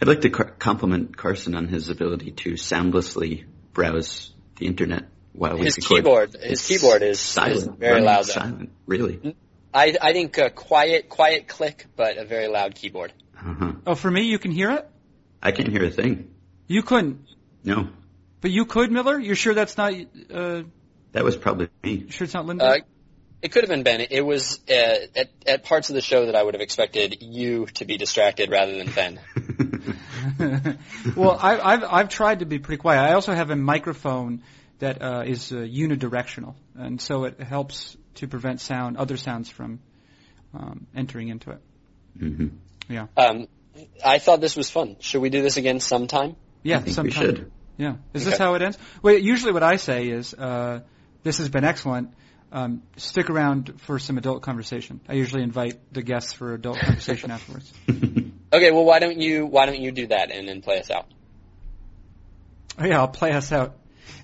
[0.00, 5.66] I'd like to compliment Carson on his ability to soundlessly browse the internet while we
[5.66, 5.96] his record.
[5.96, 8.32] keyboard his It's keyboard is, is silent, very loud though.
[8.32, 9.36] Silent, really.
[9.72, 13.12] I, I think a quiet, quiet click, but a very loud keyboard.
[13.38, 13.72] Uh-huh.
[13.86, 14.88] Oh, for me, you can hear it.
[15.42, 16.34] I can't hear a thing.
[16.66, 17.26] You couldn't,
[17.64, 17.88] No,
[18.40, 19.18] but you could, Miller.
[19.18, 19.94] You're sure that's not?
[20.32, 20.62] Uh,
[21.12, 22.06] that was probably me.
[22.10, 22.64] sure it's not Linda.
[22.64, 22.76] Uh,
[23.42, 24.00] it could have been Ben.
[24.08, 24.72] It was uh,
[25.16, 28.50] at, at parts of the show that I would have expected you to be distracted
[28.50, 29.18] rather than Ben.
[31.16, 33.00] well, I, I've I've tried to be pretty quiet.
[33.00, 34.42] I also have a microphone
[34.78, 39.80] that uh, is uh, unidirectional, and so it helps to prevent sound, other sounds from
[40.54, 41.58] um, entering into it.
[42.18, 42.48] hmm
[42.88, 43.48] Yeah, Um,
[44.04, 44.96] I thought this was fun.
[45.00, 46.36] Should we do this again sometime?
[46.62, 46.76] yeah.
[46.76, 47.22] I think we sometime.
[47.24, 47.52] should.
[47.78, 47.94] Yeah.
[48.12, 48.78] Is this how it ends?
[49.02, 50.80] Well, usually what I say is, uh,
[51.22, 52.14] "This has been excellent.
[52.50, 57.30] Um, stick around for some adult conversation." I usually invite the guests for adult conversation
[57.36, 57.72] afterwards.
[58.52, 61.06] Okay, well, why don't you why don't you do that and then play us out?
[62.78, 63.76] Oh, yeah, I'll play us out.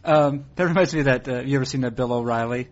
[0.05, 1.29] Um, that reminds me of that.
[1.29, 2.69] Uh, you ever seen that Bill O'Reilly?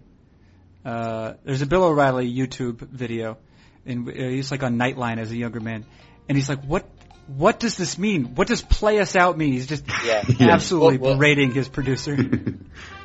[0.84, 3.38] Uh, there's a Bill O'Reilly YouTube video,
[3.84, 5.84] and uh, he's like on Nightline as a younger man,
[6.28, 6.88] and he's like, "What?
[7.26, 8.34] What does this mean?
[8.36, 10.22] What does play us out mean?" He's just Yeah.
[10.40, 12.16] absolutely Well, well- berating his producer.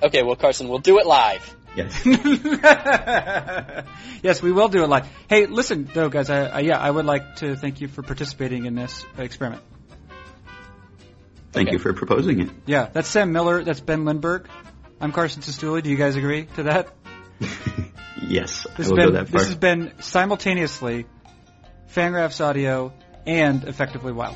[0.03, 1.55] Okay, well, Carson, we'll do it live.
[1.76, 2.03] Yes.
[4.24, 5.07] yes, we will do it live.
[5.30, 6.30] Hey, listen, though, guys.
[6.32, 9.61] I, I, yeah, I would like to thank you for participating in this experiment.
[11.51, 11.76] Thank Okay.
[11.76, 12.49] you for proposing it.
[12.65, 13.63] Yeah, that's Sam Miller.
[13.63, 14.47] That's Ben Lindbergh.
[14.99, 15.84] I'm Carson Cistulli.
[15.84, 16.88] Do you guys agree to that?
[18.28, 19.39] yes, I This will has go been that far.
[19.39, 21.05] this has been simultaneously
[21.93, 22.91] Fangraphs Audio
[23.26, 24.36] and effectively wild.